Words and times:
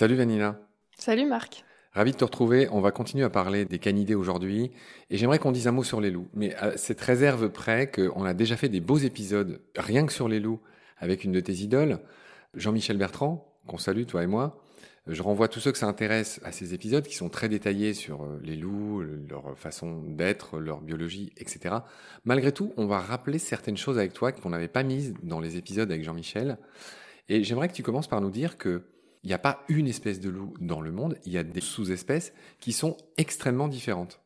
Salut 0.00 0.14
Vanina. 0.14 0.58
Salut 0.96 1.26
Marc. 1.26 1.62
Ravi 1.92 2.12
de 2.12 2.16
te 2.16 2.24
retrouver. 2.24 2.70
On 2.72 2.80
va 2.80 2.90
continuer 2.90 3.22
à 3.22 3.28
parler 3.28 3.66
des 3.66 3.78
canidés 3.78 4.14
aujourd'hui. 4.14 4.70
Et 5.10 5.18
j'aimerais 5.18 5.38
qu'on 5.38 5.52
dise 5.52 5.68
un 5.68 5.72
mot 5.72 5.84
sur 5.84 6.00
les 6.00 6.10
loups. 6.10 6.30
Mais 6.32 6.54
à 6.54 6.78
cette 6.78 7.02
réserve 7.02 7.50
près 7.50 7.90
qu'on 7.90 8.24
a 8.24 8.32
déjà 8.32 8.56
fait 8.56 8.70
des 8.70 8.80
beaux 8.80 8.96
épisodes 8.96 9.60
rien 9.76 10.06
que 10.06 10.12
sur 10.14 10.26
les 10.26 10.40
loups 10.40 10.58
avec 10.96 11.22
une 11.24 11.32
de 11.32 11.40
tes 11.40 11.52
idoles, 11.52 11.98
Jean-Michel 12.54 12.96
Bertrand, 12.96 13.54
qu'on 13.66 13.76
salue 13.76 14.06
toi 14.06 14.22
et 14.22 14.26
moi. 14.26 14.62
Je 15.06 15.20
renvoie 15.20 15.48
tous 15.48 15.60
ceux 15.60 15.70
que 15.70 15.76
ça 15.76 15.86
intéresse 15.86 16.40
à 16.44 16.50
ces 16.50 16.72
épisodes 16.72 17.06
qui 17.06 17.14
sont 17.14 17.28
très 17.28 17.50
détaillés 17.50 17.92
sur 17.92 18.22
euh, 18.22 18.40
les 18.42 18.56
loups, 18.56 19.02
leur 19.28 19.54
façon 19.58 20.00
d'être, 20.00 20.60
leur 20.60 20.80
biologie, 20.80 21.30
etc. 21.36 21.74
Malgré 22.24 22.52
tout, 22.52 22.72
on 22.78 22.86
va 22.86 23.00
rappeler 23.00 23.38
certaines 23.38 23.76
choses 23.76 23.98
avec 23.98 24.14
toi 24.14 24.32
qu'on 24.32 24.48
n'avait 24.48 24.66
pas 24.66 24.82
mises 24.82 25.12
dans 25.22 25.40
les 25.40 25.58
épisodes 25.58 25.92
avec 25.92 26.04
Jean-Michel. 26.04 26.56
Et 27.28 27.44
j'aimerais 27.44 27.68
que 27.68 27.74
tu 27.74 27.82
commences 27.82 28.08
par 28.08 28.22
nous 28.22 28.30
dire 28.30 28.56
que 28.56 28.86
il 29.22 29.28
n'y 29.28 29.34
a 29.34 29.38
pas 29.38 29.64
une 29.68 29.86
espèce 29.86 30.20
de 30.20 30.30
loup 30.30 30.54
dans 30.60 30.80
le 30.80 30.92
monde, 30.92 31.16
il 31.24 31.32
y 31.32 31.38
a 31.38 31.44
des 31.44 31.60
sous-espèces 31.60 32.32
qui 32.58 32.72
sont 32.72 32.96
extrêmement 33.16 33.68
différentes. 33.68 34.20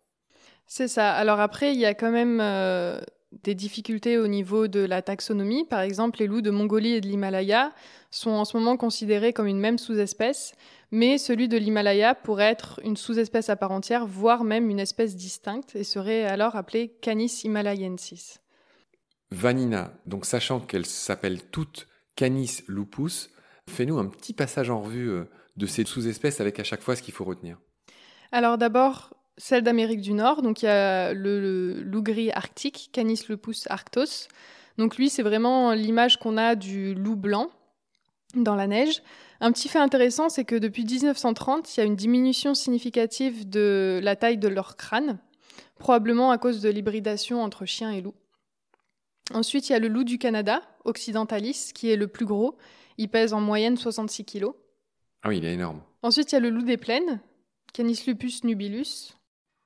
C'est 0.66 0.88
ça. 0.88 1.12
Alors 1.12 1.40
après, 1.40 1.74
il 1.74 1.80
y 1.80 1.84
a 1.84 1.94
quand 1.94 2.10
même 2.10 2.40
euh, 2.40 3.00
des 3.42 3.54
difficultés 3.54 4.18
au 4.18 4.28
niveau 4.28 4.68
de 4.68 4.80
la 4.80 5.02
taxonomie. 5.02 5.64
Par 5.64 5.80
exemple, 5.80 6.20
les 6.20 6.26
loups 6.26 6.40
de 6.40 6.50
Mongolie 6.50 6.94
et 6.94 7.00
de 7.00 7.06
l'Himalaya 7.06 7.72
sont 8.10 8.30
en 8.30 8.44
ce 8.44 8.56
moment 8.56 8.76
considérés 8.76 9.32
comme 9.32 9.46
une 9.46 9.58
même 9.58 9.78
sous-espèce, 9.78 10.54
mais 10.90 11.18
celui 11.18 11.48
de 11.48 11.58
l'Himalaya 11.58 12.14
pourrait 12.14 12.50
être 12.50 12.80
une 12.84 12.96
sous-espèce 12.96 13.50
à 13.50 13.56
part 13.56 13.72
entière, 13.72 14.06
voire 14.06 14.44
même 14.44 14.70
une 14.70 14.80
espèce 14.80 15.16
distincte, 15.16 15.74
et 15.74 15.84
serait 15.84 16.24
alors 16.24 16.56
appelé 16.56 16.88
Canis 17.00 17.40
himalayensis. 17.44 18.38
Vanina, 19.30 19.92
donc 20.06 20.26
sachant 20.26 20.60
qu'elles 20.60 20.86
s'appellent 20.86 21.42
toutes 21.50 21.88
Canis 22.14 22.62
lupus, 22.68 23.30
Fais-nous 23.70 23.98
un 23.98 24.06
petit 24.06 24.32
passage 24.32 24.70
en 24.70 24.80
revue 24.80 25.10
euh, 25.10 25.24
de 25.56 25.66
ces 25.66 25.84
sous-espèces 25.84 26.40
avec 26.40 26.60
à 26.60 26.64
chaque 26.64 26.82
fois 26.82 26.96
ce 26.96 27.02
qu'il 27.02 27.14
faut 27.14 27.24
retenir. 27.24 27.58
Alors 28.32 28.58
d'abord, 28.58 29.14
celle 29.36 29.62
d'Amérique 29.62 30.00
du 30.00 30.12
Nord, 30.12 30.42
donc 30.42 30.62
il 30.62 30.66
y 30.66 30.68
a 30.68 31.12
le, 31.12 31.80
loup 31.82 32.02
gris 32.02 32.30
arctique, 32.30 32.90
Canis 32.92 33.24
lupus 33.28 33.66
arctos. 33.68 34.28
Donc 34.78 34.96
lui, 34.96 35.08
c'est 35.08 35.22
vraiment 35.22 35.72
l'image 35.72 36.18
qu'on 36.18 36.36
a 36.36 36.54
du 36.54 36.94
loup 36.94 37.16
blanc 37.16 37.50
dans 38.34 38.56
la 38.56 38.66
neige. 38.66 39.02
Un 39.40 39.52
petit 39.52 39.68
fait 39.68 39.78
intéressant, 39.78 40.28
c'est 40.28 40.44
que 40.44 40.56
depuis 40.56 40.84
1930, 40.84 41.76
il 41.76 41.80
y 41.80 41.82
a 41.82 41.86
une 41.86 41.96
diminution 41.96 42.54
significative 42.54 43.48
de 43.48 44.00
la 44.02 44.16
taille 44.16 44.38
de 44.38 44.48
leur 44.48 44.76
crâne, 44.76 45.18
probablement 45.78 46.30
à 46.30 46.38
cause 46.38 46.60
de 46.60 46.68
l'hybridation 46.68 47.42
entre 47.42 47.66
chien 47.66 47.90
et 47.92 48.00
loup. 48.00 48.14
Ensuite, 49.32 49.68
il 49.68 49.72
y 49.72 49.76
a 49.76 49.78
le 49.78 49.88
loup 49.88 50.04
du 50.04 50.18
Canada, 50.18 50.62
Occidentalis, 50.84 51.70
qui 51.74 51.90
est 51.90 51.96
le 51.96 52.08
plus 52.08 52.26
gros 52.26 52.56
il 52.98 53.08
pèse 53.08 53.32
en 53.32 53.40
moyenne 53.40 53.76
66 53.76 54.24
kg. 54.24 54.46
Ah 55.22 55.28
oui, 55.28 55.38
il 55.38 55.44
est 55.44 55.54
énorme. 55.54 55.82
Ensuite, 56.02 56.32
il 56.32 56.34
y 56.34 56.38
a 56.38 56.40
le 56.40 56.50
loup 56.50 56.62
des 56.62 56.76
plaines, 56.76 57.20
Canis 57.72 58.02
lupus 58.06 58.44
nubilus. 58.44 59.14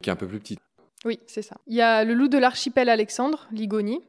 Qui 0.03 0.11
est 0.11 0.13
un 0.13 0.17
peu 0.17 0.29
plus 0.29 0.39
petit. 0.39 0.59
Oui, 1.05 1.21
c'est 1.27 1.43
ça. 1.43 1.57
Il 1.67 1.75
y 1.75 1.81
a 1.81 2.05
le 2.05 2.15
loup 2.15 2.29
de 2.29 2.39
l'archipel 2.39 2.89
Alexandre, 2.89 3.49
Ligoni, 3.53 4.01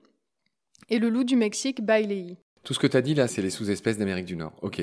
et 0.89 0.99
le 0.99 1.09
loup 1.09 1.23
du 1.23 1.35
Mexique, 1.35 1.83
Bailei. 1.83 2.37
Tout 2.63 2.73
ce 2.73 2.79
que 2.79 2.87
tu 2.87 2.97
as 2.97 3.01
dit 3.01 3.15
là, 3.15 3.27
c'est 3.27 3.41
les 3.41 3.49
sous-espèces 3.49 3.97
d'Amérique 3.97 4.25
du 4.25 4.35
Nord. 4.35 4.53
Ok. 4.61 4.81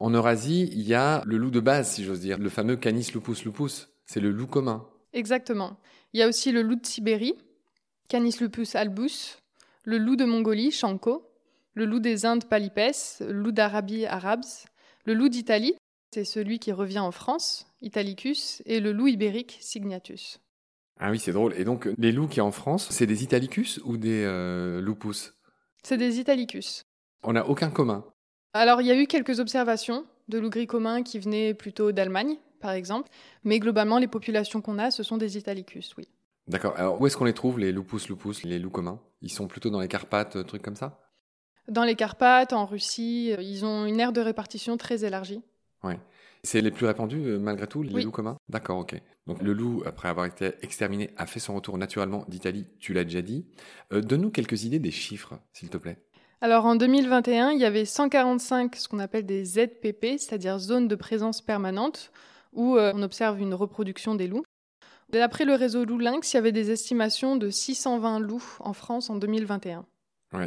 En 0.00 0.10
Eurasie, 0.10 0.68
il 0.72 0.82
y 0.82 0.94
a 0.94 1.22
le 1.24 1.38
loup 1.38 1.50
de 1.50 1.60
base, 1.60 1.90
si 1.92 2.04
j'ose 2.04 2.20
dire, 2.20 2.38
le 2.38 2.48
fameux 2.50 2.76
Canis 2.76 3.10
lupus 3.14 3.44
lupus. 3.44 3.88
C'est 4.04 4.20
le 4.20 4.30
loup 4.30 4.46
commun. 4.46 4.86
Exactement. 5.12 5.78
Il 6.12 6.20
y 6.20 6.22
a 6.22 6.28
aussi 6.28 6.52
le 6.52 6.62
loup 6.62 6.76
de 6.76 6.86
Sibérie, 6.86 7.34
Canis 8.08 8.36
lupus 8.40 8.74
albus, 8.74 9.38
le 9.84 9.98
loup 9.98 10.16
de 10.16 10.24
Mongolie, 10.24 10.70
Chanko, 10.70 11.26
le 11.76 11.84
loup 11.84 12.00
des 12.00 12.24
Indes 12.24 12.46
palipès, 12.46 13.18
le 13.20 13.32
loup 13.32 13.52
d'Arabie 13.52 14.06
arabes, 14.06 14.44
le 15.04 15.12
loup 15.12 15.28
d'Italie, 15.28 15.76
c'est 16.12 16.24
celui 16.24 16.58
qui 16.58 16.72
revient 16.72 17.00
en 17.00 17.12
France, 17.12 17.66
Italicus, 17.82 18.62
et 18.64 18.80
le 18.80 18.92
loup 18.92 19.08
ibérique, 19.08 19.58
Signatus. 19.60 20.40
Ah 20.98 21.10
oui, 21.10 21.18
c'est 21.18 21.32
drôle. 21.32 21.52
Et 21.58 21.64
donc, 21.64 21.86
les 21.98 22.12
loups 22.12 22.28
qui 22.28 22.40
en 22.40 22.50
France, 22.50 22.88
c'est 22.90 23.06
des 23.06 23.22
Italicus 23.22 23.78
ou 23.84 23.98
des 23.98 24.24
euh, 24.24 24.80
lupus? 24.80 25.34
C'est 25.82 25.98
des 25.98 26.18
Italicus. 26.18 26.86
On 27.22 27.34
n'a 27.34 27.46
aucun 27.46 27.68
commun 27.68 28.06
Alors, 28.54 28.80
il 28.80 28.86
y 28.86 28.90
a 28.90 28.98
eu 28.98 29.06
quelques 29.06 29.38
observations 29.38 30.06
de 30.28 30.38
loups 30.38 30.48
gris 30.48 30.66
communs 30.66 31.02
qui 31.02 31.18
venaient 31.18 31.52
plutôt 31.52 31.92
d'Allemagne, 31.92 32.36
par 32.58 32.70
exemple, 32.70 33.10
mais 33.44 33.58
globalement, 33.58 33.98
les 33.98 34.08
populations 34.08 34.62
qu'on 34.62 34.78
a, 34.78 34.90
ce 34.90 35.02
sont 35.02 35.18
des 35.18 35.36
Italicus, 35.36 35.94
oui. 35.98 36.08
D'accord. 36.48 36.72
Alors, 36.78 36.98
où 36.98 37.06
est-ce 37.06 37.18
qu'on 37.18 37.26
les 37.26 37.34
trouve, 37.34 37.58
les 37.58 37.70
lupus 37.70 38.08
lupus, 38.08 38.44
les 38.44 38.58
loups 38.58 38.70
communs? 38.70 38.98
Ils 39.20 39.30
sont 39.30 39.46
plutôt 39.46 39.68
dans 39.68 39.80
les 39.80 39.88
Carpates, 39.88 40.46
trucs 40.46 40.62
comme 40.62 40.76
ça? 40.76 41.05
Dans 41.68 41.84
les 41.84 41.96
Carpates, 41.96 42.52
en 42.52 42.66
Russie, 42.66 43.32
euh, 43.32 43.42
ils 43.42 43.64
ont 43.64 43.86
une 43.86 44.00
aire 44.00 44.12
de 44.12 44.20
répartition 44.20 44.76
très 44.76 45.04
élargie. 45.04 45.42
Oui. 45.82 45.94
C'est 46.42 46.60
les 46.60 46.70
plus 46.70 46.86
répandus 46.86 47.24
euh, 47.24 47.38
malgré 47.38 47.66
tout, 47.66 47.82
les 47.82 48.02
loups 48.02 48.12
communs? 48.12 48.36
D'accord, 48.48 48.78
ok. 48.78 49.00
Donc 49.26 49.42
le 49.42 49.52
loup, 49.52 49.82
après 49.84 50.08
avoir 50.08 50.26
été 50.26 50.52
exterminé, 50.62 51.10
a 51.16 51.26
fait 51.26 51.40
son 51.40 51.54
retour 51.56 51.76
naturellement 51.76 52.24
d'Italie, 52.28 52.66
tu 52.78 52.92
l'as 52.92 53.02
déjà 53.02 53.22
dit. 53.22 53.46
Euh, 53.92 54.00
donne-nous 54.00 54.30
quelques 54.30 54.64
idées 54.64 54.78
des 54.78 54.92
chiffres, 54.92 55.34
s'il 55.52 55.70
te 55.70 55.76
plaît. 55.76 55.98
Alors 56.40 56.66
en 56.66 56.76
2021, 56.76 57.50
il 57.50 57.58
y 57.58 57.64
avait 57.64 57.84
145 57.84 58.76
ce 58.76 58.88
qu'on 58.88 59.00
appelle 59.00 59.26
des 59.26 59.44
ZPP, 59.44 60.18
c'est-à-dire 60.18 60.58
zones 60.58 60.86
de 60.86 60.94
présence 60.94 61.40
permanente, 61.40 62.12
où 62.52 62.78
on 62.78 63.02
observe 63.02 63.40
une 63.40 63.52
reproduction 63.54 64.14
des 64.14 64.28
loups. 64.28 64.44
D'après 65.10 65.44
le 65.44 65.54
réseau 65.54 65.84
Loup 65.84 65.98
Lynx, 65.98 66.32
il 66.32 66.36
y 66.36 66.38
avait 66.38 66.52
des 66.52 66.70
estimations 66.70 67.36
de 67.36 67.50
620 67.50 68.20
loups 68.20 68.58
en 68.60 68.74
France 68.74 69.10
en 69.10 69.16
2021 69.16 69.86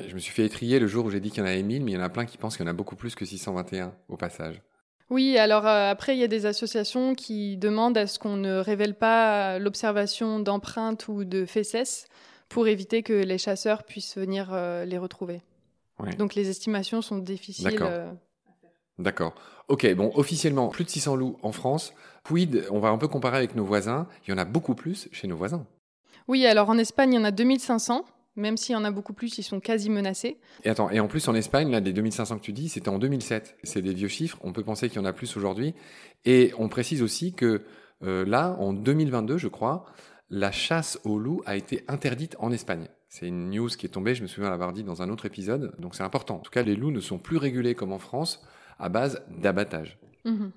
je 0.07 0.13
me 0.13 0.19
suis 0.19 0.33
fait 0.33 0.45
étrier 0.45 0.79
le 0.79 0.87
jour 0.87 1.05
où 1.05 1.09
j'ai 1.09 1.19
dit 1.19 1.29
qu'il 1.29 1.39
y 1.39 1.41
en 1.41 1.49
avait 1.49 1.63
1000, 1.63 1.83
mais 1.83 1.91
il 1.91 1.95
y 1.95 1.97
en 1.97 2.03
a 2.03 2.09
plein 2.09 2.25
qui 2.25 2.37
pensent 2.37 2.57
qu'il 2.57 2.65
y 2.65 2.69
en 2.69 2.71
a 2.71 2.75
beaucoup 2.75 2.95
plus 2.95 3.15
que 3.15 3.25
621 3.25 3.93
au 4.07 4.17
passage. 4.17 4.61
Oui, 5.09 5.37
alors 5.37 5.65
euh, 5.65 5.89
après, 5.89 6.15
il 6.15 6.19
y 6.19 6.23
a 6.23 6.27
des 6.27 6.45
associations 6.45 7.15
qui 7.15 7.57
demandent 7.57 7.97
à 7.97 8.05
ce 8.05 8.19
qu'on 8.19 8.35
ne 8.35 8.57
révèle 8.57 8.93
pas 8.93 9.57
l'observation 9.57 10.39
d'empreintes 10.39 11.07
ou 11.07 11.23
de 11.23 11.45
fesses 11.45 12.07
pour 12.47 12.67
éviter 12.67 13.01
que 13.03 13.13
les 13.13 13.37
chasseurs 13.37 13.83
puissent 13.83 14.17
venir 14.17 14.49
euh, 14.51 14.85
les 14.85 14.97
retrouver. 14.97 15.41
Donc 16.17 16.33
les 16.33 16.49
estimations 16.49 17.01
sont 17.01 17.17
difficiles. 17.17 17.65
D'accord. 17.65 17.89
Euh, 17.91 18.09
D'accord. 18.99 19.35
Ok, 19.67 19.93
bon, 19.95 20.11
officiellement, 20.15 20.69
plus 20.69 20.85
de 20.85 20.89
600 20.89 21.15
loups 21.15 21.37
en 21.41 21.51
France. 21.51 21.93
Quid, 22.23 22.65
on 22.71 22.79
va 22.79 22.89
un 22.89 22.97
peu 22.97 23.07
comparer 23.07 23.37
avec 23.37 23.55
nos 23.55 23.65
voisins. 23.65 24.07
Il 24.25 24.31
y 24.31 24.33
en 24.33 24.37
a 24.37 24.45
beaucoup 24.45 24.75
plus 24.75 25.09
chez 25.11 25.27
nos 25.27 25.35
voisins. 25.35 25.65
Oui, 26.27 26.45
alors 26.45 26.69
en 26.69 26.77
Espagne, 26.77 27.13
il 27.13 27.15
y 27.17 27.19
en 27.19 27.25
a 27.25 27.31
2500 27.31 28.05
même 28.35 28.57
s'il 28.57 28.73
y 28.73 28.75
en 28.75 28.83
a 28.85 28.91
beaucoup 28.91 29.13
plus, 29.13 29.37
ils 29.37 29.43
sont 29.43 29.59
quasi 29.59 29.89
menacés. 29.89 30.37
Et 30.63 30.69
attends, 30.69 30.89
et 30.89 30.99
en 30.99 31.07
plus 31.07 31.27
en 31.27 31.35
Espagne, 31.35 31.71
là, 31.71 31.81
des 31.81 31.93
2500 31.93 32.37
que 32.37 32.43
tu 32.43 32.53
dis, 32.53 32.69
c'était 32.69 32.89
en 32.89 32.99
2007. 32.99 33.57
C'est 33.63 33.81
des 33.81 33.93
vieux 33.93 34.07
chiffres, 34.07 34.37
on 34.41 34.53
peut 34.53 34.63
penser 34.63 34.89
qu'il 34.89 34.97
y 34.97 35.01
en 35.01 35.05
a 35.05 35.13
plus 35.13 35.35
aujourd'hui. 35.37 35.73
Et 36.25 36.53
on 36.57 36.69
précise 36.69 37.01
aussi 37.01 37.33
que 37.33 37.63
euh, 38.03 38.25
là, 38.25 38.55
en 38.59 38.73
2022, 38.73 39.37
je 39.37 39.47
crois, 39.47 39.85
la 40.29 40.51
chasse 40.51 40.99
au 41.03 41.17
loup 41.17 41.41
a 41.45 41.55
été 41.55 41.83
interdite 41.87 42.35
en 42.39 42.51
Espagne. 42.51 42.87
C'est 43.09 43.27
une 43.27 43.49
news 43.49 43.69
qui 43.69 43.87
est 43.87 43.89
tombée, 43.89 44.13
je 44.13 44.21
me 44.21 44.27
souviens 44.27 44.51
l'avoir 44.51 44.71
dit 44.71 44.83
dans 44.83 45.01
un 45.01 45.09
autre 45.09 45.25
épisode, 45.25 45.73
donc 45.79 45.95
c'est 45.95 46.03
important. 46.03 46.35
En 46.35 46.39
tout 46.39 46.51
cas, 46.51 46.61
les 46.61 46.75
loups 46.75 46.91
ne 46.91 46.99
sont 46.99 47.17
plus 47.17 47.37
régulés 47.37 47.73
comme 47.73 47.91
en 47.91 47.99
France 47.99 48.45
à 48.77 48.87
base 48.87 49.23
d'abattage. 49.41 49.97
Mhm. 50.25 50.51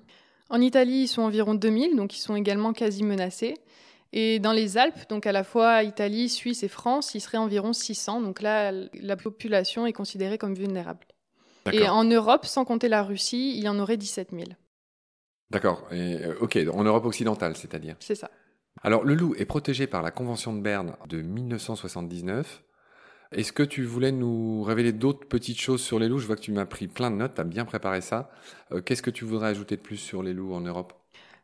En 0.49 0.61
Italie, 0.61 1.03
ils 1.03 1.07
sont 1.07 1.23
environ 1.23 1.55
2000, 1.55 1.95
donc 1.95 2.15
ils 2.15 2.21
sont 2.21 2.35
également 2.35 2.73
quasi 2.73 3.03
menacés. 3.03 3.55
Et 4.15 4.37
dans 4.39 4.53
les 4.53 4.77
Alpes, 4.77 5.09
donc 5.09 5.25
à 5.25 5.31
la 5.31 5.43
fois 5.43 5.81
Italie, 5.81 6.29
Suisse 6.29 6.61
et 6.61 6.67
France, 6.67 7.15
il 7.15 7.19
serait 7.19 7.39
environ 7.39 7.73
600. 7.73 8.21
Donc 8.21 8.41
là, 8.41 8.71
la 8.93 9.17
population 9.17 9.87
est 9.87 9.93
considérée 9.93 10.37
comme 10.37 10.53
vulnérable. 10.53 11.05
Et 11.71 11.89
en 11.89 12.03
Europe, 12.03 12.45
sans 12.45 12.63
compter 12.63 12.89
la 12.89 13.01
Russie, 13.01 13.57
il 13.57 13.63
y 13.63 13.69
en 13.69 13.79
aurait 13.79 13.97
17 13.97 14.29
000. 14.31 14.43
D'accord. 15.49 15.87
Euh, 15.91 16.35
ok, 16.41 16.59
en 16.71 16.83
Europe 16.83 17.05
occidentale, 17.05 17.55
c'est-à-dire 17.55 17.95
C'est 17.99 18.15
ça. 18.15 18.29
Alors, 18.83 19.03
le 19.03 19.15
loup 19.15 19.33
est 19.35 19.45
protégé 19.45 19.87
par 19.87 20.03
la 20.03 20.11
Convention 20.11 20.53
de 20.53 20.61
Berne 20.61 20.95
de 21.07 21.21
1979. 21.21 22.63
Est-ce 23.31 23.51
que 23.51 23.63
tu 23.63 23.83
voulais 23.83 24.11
nous 24.11 24.61
révéler 24.61 24.91
d'autres 24.91 25.27
petites 25.27 25.59
choses 25.59 25.81
sur 25.81 25.97
les 25.97 26.07
loups? 26.07 26.19
Je 26.19 26.27
vois 26.27 26.35
que 26.35 26.41
tu 26.41 26.51
m'as 26.51 26.65
pris 26.65 26.87
plein 26.87 27.09
de 27.09 27.15
notes, 27.15 27.35
tu 27.35 27.41
as 27.41 27.45
bien 27.45 27.65
préparé 27.65 28.01
ça. 28.01 28.29
Euh, 28.71 28.81
qu'est-ce 28.81 29.01
que 29.01 29.09
tu 29.09 29.25
voudrais 29.25 29.47
ajouter 29.47 29.75
de 29.75 29.81
plus 29.81 29.97
sur 29.97 30.21
les 30.21 30.33
loups 30.33 30.53
en 30.53 30.61
Europe? 30.61 30.93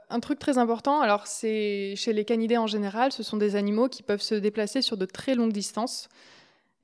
Un 0.10 0.20
truc 0.20 0.40
très 0.40 0.58
important, 0.58 1.02
alors 1.02 1.28
c'est 1.28 1.94
chez 1.96 2.14
les 2.14 2.26
canidés 2.26 2.58
en 2.58 2.68
général, 2.68 3.12
ce 3.12 3.24
sont 3.24 3.38
des 3.38 3.56
animaux 3.56 3.90
qui 3.90 4.02
peuvent 4.02 4.22
se 4.22 4.36
déplacer 4.36 4.82
sur 4.82 4.98
de 4.98 5.06
très 5.06 5.36
longues 5.36 5.54
distances. 5.54 6.10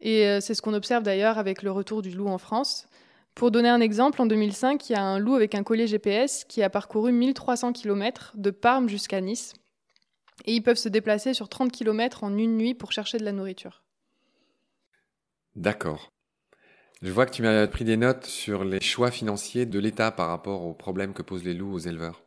Et 0.01 0.27
euh, 0.27 0.41
c'est 0.41 0.53
ce 0.53 0.61
qu'on 0.61 0.73
observe 0.73 1.03
d'ailleurs 1.03 1.37
avec 1.37 1.63
le 1.63 1.71
retour 1.71 2.01
du 2.01 2.11
loup 2.11 2.27
en 2.27 2.37
France. 2.37 2.87
Pour 3.33 3.51
donner 3.51 3.69
un 3.69 3.81
exemple, 3.81 4.21
en 4.21 4.25
2005, 4.25 4.89
il 4.89 4.93
y 4.93 4.95
a 4.95 5.03
un 5.03 5.19
loup 5.19 5.35
avec 5.35 5.55
un 5.55 5.63
collier 5.63 5.87
GPS 5.87 6.45
qui 6.45 6.61
a 6.61 6.69
parcouru 6.69 7.11
1300 7.11 7.73
km 7.73 8.33
de 8.35 8.51
Parme 8.51 8.87
jusqu'à 8.87 9.19
Nice. 9.21 9.53
Et 10.45 10.53
ils 10.53 10.61
peuvent 10.61 10.77
se 10.77 10.89
déplacer 10.89 11.33
sur 11.33 11.49
30 11.49 11.71
km 11.71 12.23
en 12.23 12.37
une 12.37 12.57
nuit 12.57 12.73
pour 12.73 12.91
chercher 12.91 13.17
de 13.17 13.25
la 13.25 13.31
nourriture. 13.31 13.83
D'accord. 15.55 16.11
Je 17.01 17.11
vois 17.11 17.25
que 17.25 17.31
tu 17.31 17.41
m'as 17.41 17.67
pris 17.67 17.85
des 17.85 17.97
notes 17.97 18.25
sur 18.25 18.63
les 18.63 18.81
choix 18.81 19.11
financiers 19.11 19.65
de 19.65 19.79
l'État 19.79 20.11
par 20.11 20.27
rapport 20.27 20.63
aux 20.63 20.73
problèmes 20.73 21.13
que 21.13 21.21
posent 21.21 21.43
les 21.43 21.53
loups 21.53 21.73
aux 21.73 21.79
éleveurs. 21.79 22.24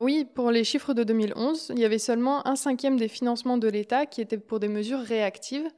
Oui, 0.00 0.24
pour 0.34 0.50
les 0.50 0.64
chiffres 0.64 0.94
de 0.94 1.04
2011, 1.04 1.72
il 1.74 1.78
y 1.78 1.84
avait 1.84 1.98
seulement 1.98 2.46
un 2.48 2.56
cinquième 2.56 2.96
des 2.96 3.08
financements 3.08 3.58
de 3.58 3.68
l'État 3.68 4.06
qui 4.06 4.22
étaient 4.22 4.38
pour 4.38 4.58
des 4.58 4.68
mesures 4.68 5.00
réactives, 5.00 5.68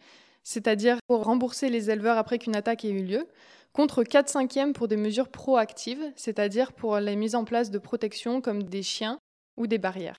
c'est-à-dire 0.45 0.99
pour 1.09 1.25
rembourser 1.25 1.69
les 1.69 1.91
éleveurs 1.91 2.17
après 2.17 2.39
qu'une 2.39 2.55
attaque 2.55 2.85
ait 2.85 2.91
eu 2.91 3.03
lieu, 3.03 3.27
contre 3.73 4.05
4 4.05 4.29
cinquièmes 4.29 4.75
pour 4.75 4.87
des 4.87 4.97
mesures 4.97 5.29
proactives, 5.29 6.13
c'est-à-dire 6.15 6.73
pour 6.73 7.01
la 7.01 7.17
mise 7.17 7.35
en 7.35 7.45
place 7.45 7.73
de 7.73 7.79
protection 7.79 8.41
comme 8.41 8.63
des 8.63 8.85
chiens 8.85 9.19
ou 9.57 9.67
des 9.67 9.79
barrières. 9.79 10.17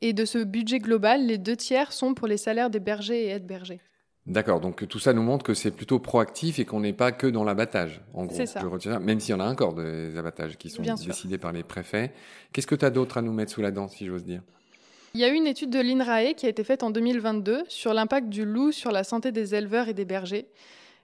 Et 0.00 0.12
de 0.12 0.24
ce 0.24 0.38
budget 0.38 0.80
global, 0.80 1.24
les 1.24 1.38
deux 1.38 1.56
tiers 1.56 1.92
sont 1.92 2.14
pour 2.14 2.26
les 2.26 2.38
salaires 2.38 2.70
des 2.70 2.80
bergers 2.80 3.26
et 3.26 3.28
aides-bergers. 3.28 3.80
D'accord, 4.26 4.60
donc 4.60 4.86
tout 4.86 4.98
ça 4.98 5.12
nous 5.12 5.22
montre 5.22 5.44
que 5.44 5.54
c'est 5.54 5.70
plutôt 5.70 5.98
proactif 5.98 6.58
et 6.58 6.64
qu'on 6.64 6.80
n'est 6.80 6.92
pas 6.92 7.10
que 7.10 7.26
dans 7.26 7.42
l'abattage, 7.42 8.00
en 8.12 8.26
gros. 8.26 8.46
Ça. 8.46 8.60
Je 8.60 8.66
retiens 8.66 8.98
même 8.98 9.18
s'il 9.18 9.32
y 9.32 9.34
en 9.34 9.40
a 9.40 9.48
encore 9.50 9.74
des 9.74 10.16
abattages 10.16 10.56
qui 10.58 10.70
sont 10.70 10.82
Bien 10.82 10.96
sûr. 10.96 11.08
décidés 11.08 11.38
par 11.38 11.52
les 11.52 11.62
préfets. 11.62 12.12
Qu'est-ce 12.52 12.66
que 12.66 12.74
tu 12.74 12.84
as 12.84 12.90
d'autre 12.90 13.18
à 13.18 13.22
nous 13.22 13.32
mettre 13.32 13.52
sous 13.52 13.62
la 13.62 13.70
dent, 13.70 13.88
si 13.88 14.06
j'ose 14.06 14.24
dire? 14.24 14.42
Il 15.14 15.20
y 15.20 15.24
a 15.24 15.28
eu 15.28 15.34
une 15.34 15.46
étude 15.48 15.70
de 15.70 15.80
l'INRAE 15.80 16.34
qui 16.34 16.46
a 16.46 16.48
été 16.48 16.62
faite 16.62 16.82
en 16.84 16.90
2022 16.90 17.64
sur 17.68 17.94
l'impact 17.94 18.28
du 18.28 18.44
loup 18.44 18.70
sur 18.70 18.92
la 18.92 19.02
santé 19.02 19.32
des 19.32 19.54
éleveurs 19.56 19.88
et 19.88 19.94
des 19.94 20.04
bergers. 20.04 20.46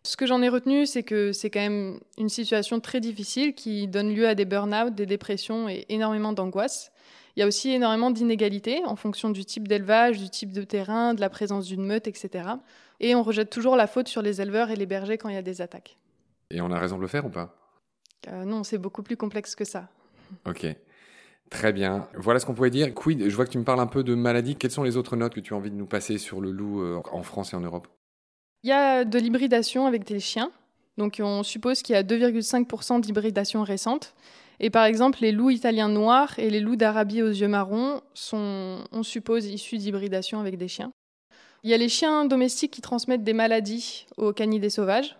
Ce 0.04 0.16
que 0.16 0.26
j'en 0.26 0.40
ai 0.42 0.48
retenu, 0.48 0.86
c'est 0.86 1.02
que 1.02 1.32
c'est 1.32 1.50
quand 1.50 1.58
même 1.60 1.98
une 2.16 2.28
situation 2.28 2.78
très 2.78 3.00
difficile 3.00 3.54
qui 3.54 3.88
donne 3.88 4.14
lieu 4.14 4.28
à 4.28 4.36
des 4.36 4.44
burn-out, 4.44 4.94
des 4.94 5.06
dépressions 5.06 5.68
et 5.68 5.84
énormément 5.88 6.32
d'angoisse. 6.32 6.92
Il 7.36 7.40
y 7.40 7.42
a 7.42 7.46
aussi 7.46 7.70
énormément 7.70 8.10
d'inégalités 8.10 8.82
en 8.86 8.96
fonction 8.96 9.28
du 9.28 9.44
type 9.44 9.68
d'élevage, 9.68 10.18
du 10.18 10.30
type 10.30 10.52
de 10.52 10.62
terrain, 10.62 11.12
de 11.12 11.20
la 11.20 11.28
présence 11.28 11.66
d'une 11.66 11.84
meute, 11.84 12.08
etc. 12.08 12.48
Et 12.98 13.14
on 13.14 13.22
rejette 13.22 13.50
toujours 13.50 13.76
la 13.76 13.86
faute 13.86 14.08
sur 14.08 14.22
les 14.22 14.40
éleveurs 14.40 14.70
et 14.70 14.76
les 14.76 14.86
bergers 14.86 15.18
quand 15.18 15.28
il 15.28 15.34
y 15.34 15.38
a 15.38 15.42
des 15.42 15.60
attaques. 15.60 15.98
Et 16.50 16.62
on 16.62 16.70
a 16.70 16.78
raison 16.78 16.96
de 16.96 17.02
le 17.02 17.08
faire 17.08 17.26
ou 17.26 17.28
pas? 17.28 17.54
Euh, 18.28 18.44
non, 18.44 18.64
c'est 18.64 18.78
beaucoup 18.78 19.02
plus 19.02 19.18
complexe 19.18 19.54
que 19.54 19.64
ça. 19.64 19.88
Ok. 20.46 20.66
Très 21.50 21.72
bien. 21.72 22.08
Voilà 22.14 22.40
ce 22.40 22.46
qu'on 22.46 22.54
pouvait 22.54 22.70
dire. 22.70 22.92
Quid, 22.94 23.28
je 23.28 23.36
vois 23.36 23.44
que 23.44 23.50
tu 23.50 23.58
me 23.58 23.64
parles 23.64 23.80
un 23.80 23.86
peu 23.86 24.02
de 24.02 24.14
maladies. 24.14 24.56
Quelles 24.56 24.70
sont 24.70 24.82
les 24.82 24.96
autres 24.96 25.14
notes 25.14 25.34
que 25.34 25.40
tu 25.40 25.52
as 25.52 25.56
envie 25.56 25.70
de 25.70 25.76
nous 25.76 25.86
passer 25.86 26.16
sur 26.16 26.40
le 26.40 26.50
loup 26.50 26.80
euh, 26.80 27.00
en 27.12 27.22
France 27.22 27.52
et 27.52 27.56
en 27.56 27.60
Europe? 27.60 27.86
Il 28.62 28.70
y 28.70 28.72
a 28.72 29.04
de 29.04 29.18
l'hybridation 29.18 29.86
avec 29.86 30.04
des 30.04 30.20
chiens. 30.20 30.50
Donc 30.96 31.20
on 31.22 31.42
suppose 31.42 31.82
qu'il 31.82 31.94
y 31.94 31.98
a 31.98 32.02
2,5% 32.02 33.00
d'hybridation 33.00 33.62
récente. 33.62 34.14
Et 34.60 34.70
par 34.70 34.84
exemple, 34.84 35.18
les 35.20 35.32
loups 35.32 35.50
italiens 35.50 35.88
noirs 35.88 36.38
et 36.38 36.50
les 36.50 36.60
loups 36.60 36.76
d'Arabie 36.76 37.22
aux 37.22 37.30
yeux 37.30 37.48
marrons 37.48 38.00
sont, 38.14 38.84
on 38.92 39.02
suppose, 39.02 39.46
issus 39.46 39.78
d'hybridation 39.78 40.40
avec 40.40 40.56
des 40.56 40.68
chiens. 40.68 40.92
Il 41.62 41.70
y 41.70 41.74
a 41.74 41.78
les 41.78 41.88
chiens 41.88 42.24
domestiques 42.24 42.72
qui 42.72 42.80
transmettent 42.80 43.24
des 43.24 43.32
maladies 43.32 44.06
aux 44.16 44.32
canidés 44.32 44.70
sauvages, 44.70 45.16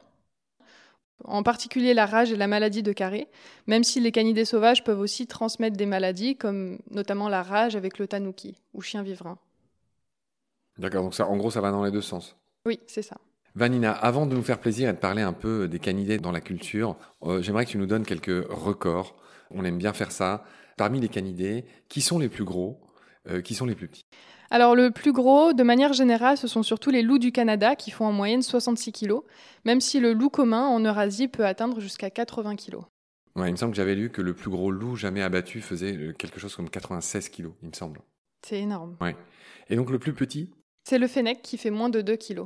en 1.24 1.42
particulier 1.42 1.92
la 1.92 2.06
rage 2.06 2.30
et 2.32 2.36
la 2.36 2.46
maladie 2.46 2.82
de 2.82 2.92
carré, 2.92 3.26
même 3.66 3.84
si 3.84 4.00
les 4.00 4.12
canidés 4.12 4.44
sauvages 4.44 4.84
peuvent 4.84 5.00
aussi 5.00 5.26
transmettre 5.26 5.76
des 5.76 5.86
maladies, 5.86 6.36
comme 6.36 6.78
notamment 6.90 7.28
la 7.28 7.42
rage 7.42 7.76
avec 7.76 7.98
le 7.98 8.06
tanuki, 8.06 8.54
ou 8.74 8.80
chien 8.80 9.02
vivrin. 9.02 9.38
D'accord, 10.78 11.04
donc 11.04 11.14
ça, 11.14 11.26
en 11.26 11.36
gros, 11.36 11.50
ça 11.50 11.60
va 11.60 11.70
dans 11.70 11.84
les 11.84 11.90
deux 11.90 12.02
sens. 12.02 12.36
Oui, 12.66 12.80
c'est 12.86 13.02
ça. 13.02 13.16
Vanina, 13.54 13.90
avant 13.92 14.26
de 14.26 14.34
nous 14.34 14.42
faire 14.42 14.58
plaisir 14.58 14.90
et 14.90 14.92
de 14.92 14.98
parler 14.98 15.22
un 15.22 15.32
peu 15.32 15.66
des 15.66 15.78
canidés 15.78 16.18
dans 16.18 16.32
la 16.32 16.42
culture, 16.42 16.96
euh, 17.22 17.40
j'aimerais 17.40 17.64
que 17.64 17.70
tu 17.70 17.78
nous 17.78 17.86
donnes 17.86 18.04
quelques 18.04 18.46
records. 18.50 19.16
On 19.50 19.64
aime 19.64 19.78
bien 19.78 19.92
faire 19.92 20.12
ça. 20.12 20.44
Parmi 20.76 21.00
les 21.00 21.08
canidés, 21.08 21.64
qui 21.88 22.00
sont 22.02 22.18
les 22.18 22.28
plus 22.28 22.44
gros 22.44 22.80
euh, 23.28 23.40
Qui 23.40 23.54
sont 23.54 23.64
les 23.66 23.74
plus 23.74 23.88
petits 23.88 24.04
Alors 24.50 24.74
le 24.74 24.90
plus 24.90 25.12
gros, 25.12 25.52
de 25.52 25.62
manière 25.62 25.92
générale, 25.92 26.36
ce 26.36 26.48
sont 26.48 26.62
surtout 26.62 26.90
les 26.90 27.02
loups 27.02 27.18
du 27.18 27.32
Canada 27.32 27.76
qui 27.76 27.90
font 27.90 28.04
en 28.04 28.12
moyenne 28.12 28.42
66 28.42 28.92
kg, 28.92 29.14
même 29.64 29.80
si 29.80 30.00
le 30.00 30.12
loup 30.12 30.28
commun 30.28 30.66
en 30.66 30.80
Eurasie 30.80 31.28
peut 31.28 31.46
atteindre 31.46 31.80
jusqu'à 31.80 32.10
80 32.10 32.56
kg. 32.56 32.76
Ouais, 33.36 33.48
il 33.48 33.52
me 33.52 33.56
semble 33.56 33.72
que 33.72 33.76
j'avais 33.76 33.94
lu 33.94 34.10
que 34.10 34.22
le 34.22 34.34
plus 34.34 34.50
gros 34.50 34.70
loup 34.70 34.96
jamais 34.96 35.22
abattu 35.22 35.60
faisait 35.60 35.96
euh, 35.96 36.12
quelque 36.12 36.40
chose 36.40 36.54
comme 36.54 36.70
96 36.70 37.28
kilos, 37.28 37.52
il 37.62 37.68
me 37.68 37.74
semble. 37.74 38.00
C'est 38.46 38.60
énorme. 38.60 38.96
Et 39.68 39.76
donc 39.76 39.90
le 39.90 39.98
plus 39.98 40.12
petit? 40.12 40.50
C'est 40.84 40.98
le 40.98 41.08
fennec 41.08 41.42
qui 41.42 41.58
fait 41.58 41.70
moins 41.70 41.88
de 41.88 42.00
2 42.00 42.16
kg. 42.16 42.42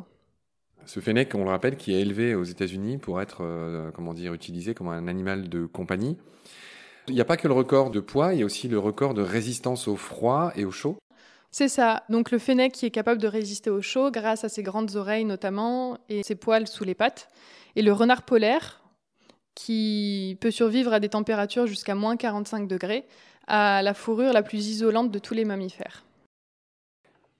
Ce 0.86 1.00
fennec, 1.00 1.34
on 1.34 1.44
le 1.44 1.50
rappelle, 1.50 1.76
qui 1.76 1.92
est 1.92 2.00
élevé 2.00 2.34
aux 2.34 2.44
États-Unis 2.44 2.98
pour 2.98 3.20
être, 3.20 3.42
euh, 3.42 3.90
comment 3.92 4.14
dire, 4.14 4.32
utilisé 4.32 4.74
comme 4.74 4.88
un 4.88 5.08
animal 5.08 5.48
de 5.48 5.66
compagnie. 5.66 6.16
Il 7.10 7.14
n'y 7.14 7.20
a 7.20 7.24
pas 7.24 7.36
que 7.36 7.48
le 7.48 7.54
record 7.54 7.90
de 7.90 7.98
poids, 7.98 8.34
il 8.34 8.40
y 8.40 8.42
a 8.42 8.46
aussi 8.46 8.68
le 8.68 8.78
record 8.78 9.14
de 9.14 9.22
résistance 9.22 9.88
au 9.88 9.96
froid 9.96 10.52
et 10.54 10.64
au 10.64 10.70
chaud. 10.70 10.96
C'est 11.50 11.68
ça. 11.68 12.04
Donc 12.08 12.30
le 12.30 12.38
fennec 12.38 12.72
qui 12.72 12.86
est 12.86 12.92
capable 12.92 13.20
de 13.20 13.26
résister 13.26 13.68
au 13.68 13.82
chaud 13.82 14.12
grâce 14.12 14.44
à 14.44 14.48
ses 14.48 14.62
grandes 14.62 14.94
oreilles 14.94 15.24
notamment 15.24 15.98
et 16.08 16.22
ses 16.22 16.36
poils 16.36 16.68
sous 16.68 16.84
les 16.84 16.94
pattes. 16.94 17.28
Et 17.74 17.82
le 17.82 17.92
renard 17.92 18.22
polaire 18.22 18.80
qui 19.56 20.38
peut 20.40 20.52
survivre 20.52 20.92
à 20.92 21.00
des 21.00 21.08
températures 21.08 21.66
jusqu'à 21.66 21.96
moins 21.96 22.16
45 22.16 22.68
degrés, 22.68 23.04
à 23.48 23.82
la 23.82 23.94
fourrure 23.94 24.32
la 24.32 24.44
plus 24.44 24.68
isolante 24.68 25.10
de 25.10 25.18
tous 25.18 25.34
les 25.34 25.44
mammifères. 25.44 26.04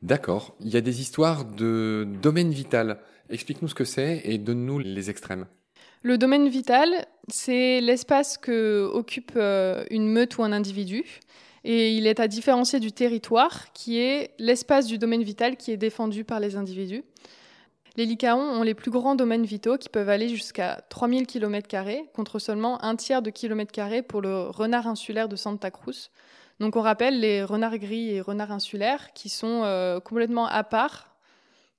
D'accord. 0.03 0.57
Il 0.59 0.71
y 0.71 0.77
a 0.77 0.81
des 0.81 1.01
histoires 1.01 1.45
de 1.45 2.09
domaine 2.21 2.51
vital. 2.51 2.99
Explique-nous 3.29 3.69
ce 3.69 3.75
que 3.77 3.85
c'est 3.85 4.23
et 4.25 4.39
donne-nous 4.39 4.81
les 4.81 5.11
extrêmes. 5.11 5.47
Le 6.03 6.17
domaine 6.17 6.49
vital, 6.49 7.07
c'est 7.29 7.81
l'espace 7.81 8.39
que 8.39 8.89
occupe 8.93 9.33
euh, 9.37 9.85
une 9.91 10.09
meute 10.09 10.39
ou 10.39 10.43
un 10.43 10.53
individu. 10.53 11.05
Et 11.63 11.93
il 11.93 12.07
est 12.07 12.21
à 12.21 12.29
différencier 12.29 12.81
du 12.81 12.91
territoire, 12.91 13.71
qui 13.75 13.99
est 13.99 14.31
l'espace 14.39 14.87
du 14.87 14.97
domaine 14.97 15.23
vital 15.23 15.57
qui 15.57 15.73
est 15.73 15.77
défendu 15.77 16.25
par 16.25 16.41
les 16.41 16.57
individus. 16.57 17.05
Les 17.97 18.07
lycaons 18.07 18.41
ont 18.41 18.63
les 18.63 18.73
plus 18.73 18.91
grands 18.91 19.15
domaines 19.15 19.45
vitaux 19.45 19.77
qui 19.77 19.91
peuvent 19.91 20.09
aller 20.09 20.31
jusqu'à 20.31 20.81
3000 20.89 21.27
km, 21.27 21.69
contre 22.15 22.39
seulement 22.39 22.83
un 22.83 22.97
tiers 22.97 23.21
de 23.21 23.29
kilomètre 23.29 23.73
carré 23.73 24.01
pour 24.01 24.23
le 24.23 24.45
renard 24.45 24.87
insulaire 24.87 25.29
de 25.29 25.37
Santa 25.37 25.71
Cruz. 25.71 26.11
Donc 26.61 26.77
on 26.77 26.81
rappelle 26.83 27.21
les 27.21 27.43
renards 27.43 27.79
gris 27.79 28.11
et 28.11 28.21
renards 28.21 28.53
insulaires 28.53 29.13
qui 29.13 29.29
sont 29.29 29.63
euh, 29.65 30.01
complètement 30.01 30.47
à 30.47 30.63
part, 30.63 31.15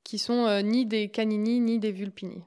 qui 0.04 0.18
sont 0.18 0.46
euh, 0.46 0.62
ni 0.62 0.86
des 0.86 1.10
canini 1.10 1.60
ni 1.60 1.80
des 1.80 1.92
vulpini. 1.92 2.44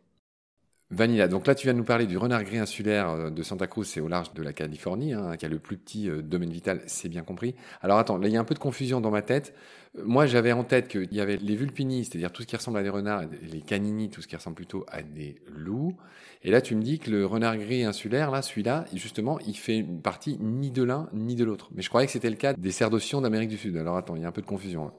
Vanilla, 0.91 1.29
donc 1.29 1.47
là 1.47 1.55
tu 1.55 1.67
viens 1.67 1.73
de 1.73 1.79
nous 1.79 1.85
parler 1.85 2.07
du 2.07 2.19
renard 2.19 2.45
gris 2.45 2.59
insulaire 2.59 3.09
euh, 3.09 3.31
de 3.31 3.43
Santa 3.43 3.67
Cruz, 3.67 3.87
c'est 3.87 4.01
au 4.01 4.07
large 4.07 4.35
de 4.35 4.43
la 4.43 4.53
Californie, 4.53 5.15
hein, 5.15 5.37
qui 5.37 5.47
a 5.47 5.49
le 5.49 5.59
plus 5.59 5.79
petit 5.79 6.11
euh, 6.11 6.23
domaine 6.23 6.51
vital, 6.51 6.83
c'est 6.87 7.09
bien 7.09 7.23
compris. 7.23 7.55
Alors 7.81 7.99
attends, 7.99 8.19
là 8.19 8.29
il 8.29 8.35
y 8.35 8.37
a 8.37 8.41
un 8.41 8.45
peu 8.45 8.55
de 8.55 8.59
confusion 8.59 9.01
dans 9.01 9.11
ma 9.11 9.23
tête. 9.23 9.55
Euh, 9.99 10.03
Moi 10.05 10.27
j'avais 10.27 10.53
en 10.53 10.63
tête 10.63 10.89
qu'il 10.89 11.13
y 11.13 11.21
avait 11.21 11.39
les 11.39 11.57
vulpini, 11.57 12.05
c'est-à-dire 12.05 12.31
tout 12.31 12.43
ce 12.43 12.47
qui 12.47 12.55
ressemble 12.55 12.79
à 12.79 12.83
des 12.83 12.91
renards, 12.91 13.23
les 13.51 13.63
canini, 13.63 14.11
tout 14.11 14.21
ce 14.21 14.29
qui 14.29 14.37
ressemble 14.37 14.57
plutôt 14.57 14.85
à 14.89 15.03
des 15.03 15.37
loups. 15.49 15.97
Et 16.43 16.51
là 16.51 16.61
tu 16.61 16.77
me 16.77 16.83
dis 16.83 16.99
que 16.99 17.11
le 17.11 17.25
renard 17.25 17.57
gris 17.57 17.83
insulaire, 17.85 18.31
là 18.31 18.43
celui-là, 18.43 18.85
justement, 18.93 19.39
il 19.47 19.57
fait 19.57 19.83
partie 19.83 20.37
ni 20.39 20.71
de 20.71 20.83
l'un 20.83 21.09
ni 21.15 21.35
de 21.35 21.45
l'autre. 21.45 21.71
Mais 21.75 21.83
je 21.83 21.89
croyais 21.89 22.07
que 22.07 22.13
c'était 22.13 22.31
le 22.31 22.37
cas 22.37 22.53
des 22.53 22.73
cerdocions 22.73 23.23
d'Amérique 23.23 23.49
du 23.49 23.57
Sud. 23.57 23.77
Alors 23.79 23.97
attends, 23.97 24.17
il 24.17 24.23
y 24.23 24.25
a 24.27 24.29
un 24.29 24.33
peu 24.33 24.43
de 24.43 24.47
confusion. 24.47 24.93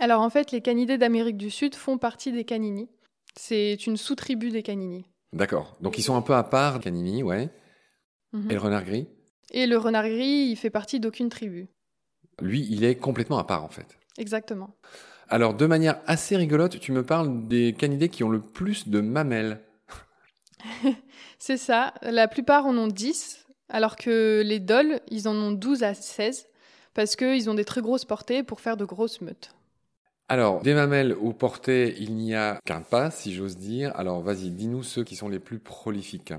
Alors 0.00 0.20
en 0.20 0.30
fait, 0.30 0.50
les 0.50 0.60
canidés 0.60 0.98
d'Amérique 0.98 1.36
du 1.36 1.50
Sud 1.50 1.76
font 1.76 1.96
partie 1.96 2.32
des 2.32 2.44
canini. 2.44 2.88
C'est 3.36 3.86
une 3.86 3.96
sous-tribu 3.96 4.50
des 4.50 4.62
canini. 4.62 5.06
D'accord. 5.32 5.76
Donc 5.80 5.98
ils 5.98 6.02
sont 6.02 6.16
un 6.16 6.22
peu 6.22 6.34
à 6.34 6.42
part, 6.42 6.80
canini, 6.80 7.22
ouais. 7.22 7.50
Mhm. 8.32 8.50
Et 8.50 8.54
le 8.54 8.60
renard 8.60 8.84
gris? 8.84 9.08
Et 9.50 9.66
le 9.66 9.76
renard 9.78 10.08
gris, 10.08 10.48
il 10.50 10.56
fait 10.56 10.70
partie 10.70 11.00
d'aucune 11.00 11.28
tribu. 11.28 11.68
Lui, 12.40 12.66
il 12.70 12.84
est 12.84 12.96
complètement 12.96 13.38
à 13.38 13.44
part 13.44 13.64
en 13.64 13.68
fait. 13.68 13.98
Exactement. 14.18 14.74
Alors, 15.28 15.54
de 15.54 15.64
manière 15.64 16.00
assez 16.06 16.36
rigolote, 16.36 16.78
tu 16.78 16.92
me 16.92 17.02
parles 17.02 17.48
des 17.48 17.72
canidés 17.72 18.10
qui 18.10 18.22
ont 18.22 18.28
le 18.28 18.40
plus 18.40 18.88
de 18.88 19.00
mamelles. 19.00 19.60
C'est 21.38 21.56
ça. 21.56 21.94
La 22.02 22.28
plupart 22.28 22.66
en 22.66 22.76
ont 22.76 22.86
10, 22.86 23.46
alors 23.70 23.96
que 23.96 24.42
les 24.44 24.60
dôles, 24.60 25.00
ils 25.08 25.28
en 25.28 25.34
ont 25.34 25.52
12 25.52 25.84
à 25.84 25.94
16, 25.94 26.48
parce 26.92 27.16
qu'ils 27.16 27.48
ont 27.48 27.54
des 27.54 27.64
très 27.64 27.80
grosses 27.80 28.04
portées 28.04 28.42
pour 28.42 28.60
faire 28.60 28.76
de 28.76 28.84
grosses 28.84 29.22
meutes. 29.22 29.54
Alors, 30.32 30.62
des 30.62 30.72
mamelles 30.72 31.12
aux 31.12 31.34
portées, 31.34 31.94
il 31.98 32.14
n'y 32.14 32.34
a 32.34 32.58
qu'un 32.64 32.80
pas, 32.80 33.10
si 33.10 33.34
j'ose 33.34 33.58
dire. 33.58 33.92
Alors, 33.96 34.22
vas-y, 34.22 34.48
dis-nous 34.48 34.82
ceux 34.82 35.04
qui 35.04 35.14
sont 35.14 35.28
les 35.28 35.38
plus 35.38 35.58
prolifiques. 35.58 36.32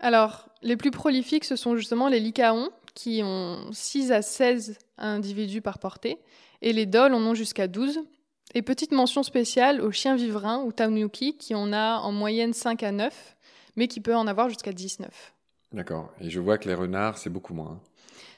Alors, 0.00 0.48
les 0.62 0.78
plus 0.78 0.90
prolifiques, 0.90 1.44
ce 1.44 1.54
sont 1.54 1.76
justement 1.76 2.08
les 2.08 2.18
lycaons, 2.18 2.70
qui 2.94 3.20
ont 3.22 3.58
6 3.72 4.10
à 4.10 4.22
16 4.22 4.78
individus 4.96 5.60
par 5.60 5.78
portée, 5.80 6.16
et 6.62 6.72
les 6.72 6.86
dôles 6.86 7.12
en 7.12 7.20
ont 7.20 7.34
jusqu'à 7.34 7.68
12. 7.68 8.00
Et 8.54 8.62
petite 8.62 8.92
mention 8.92 9.22
spéciale 9.22 9.82
aux 9.82 9.92
chiens 9.92 10.16
vivrins 10.16 10.62
ou 10.64 10.72
tanuki, 10.72 11.36
qui 11.36 11.54
en 11.54 11.74
a 11.74 11.98
en 11.98 12.10
moyenne 12.10 12.54
5 12.54 12.82
à 12.84 12.90
9, 12.90 13.36
mais 13.76 13.86
qui 13.86 14.00
peut 14.00 14.16
en 14.16 14.26
avoir 14.26 14.48
jusqu'à 14.48 14.72
19. 14.72 15.34
D'accord. 15.74 16.10
Et 16.22 16.30
je 16.30 16.40
vois 16.40 16.56
que 16.56 16.68
les 16.68 16.74
renards, 16.74 17.18
c'est 17.18 17.28
beaucoup 17.28 17.52
moins. 17.52 17.82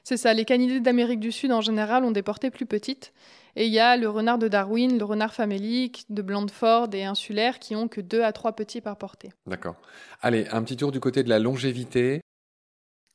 C'est 0.03 0.17
ça, 0.17 0.35
les 0.35 0.45
canidés 0.45 0.81
d'Amérique 0.81 1.21
du 1.21 1.31
Sud 1.31 1.53
en 1.53 1.61
général 1.61 2.05
ont 2.05 2.11
des 2.11 2.23
portées 2.23 2.51
plus 2.51 2.67
petites. 2.67 3.13
Et 3.59 3.67
il 3.67 3.73
y 3.73 3.79
a 3.79 3.97
le 3.97 4.09
renard 4.09 4.39
de 4.39 4.49
Darwin, 4.49 4.99
le 4.99 5.05
renard 5.05 5.33
famélique, 5.33 6.05
de 6.11 6.21
Blandford 6.21 6.89
et 6.93 7.05
insulaire 7.05 7.59
qui 7.59 7.75
ont 7.75 7.89
que 7.89 8.03
2 8.03 8.23
à 8.23 8.33
3 8.33 8.53
petits 8.53 8.83
par 8.83 8.97
portée. 8.99 9.33
D'accord. 9.47 9.77
Allez, 10.21 10.47
un 10.53 10.63
petit 10.63 10.77
tour 10.77 10.93
du 10.93 11.01
côté 11.01 11.23
de 11.23 11.31
la 11.31 11.39
longévité. 11.39 12.21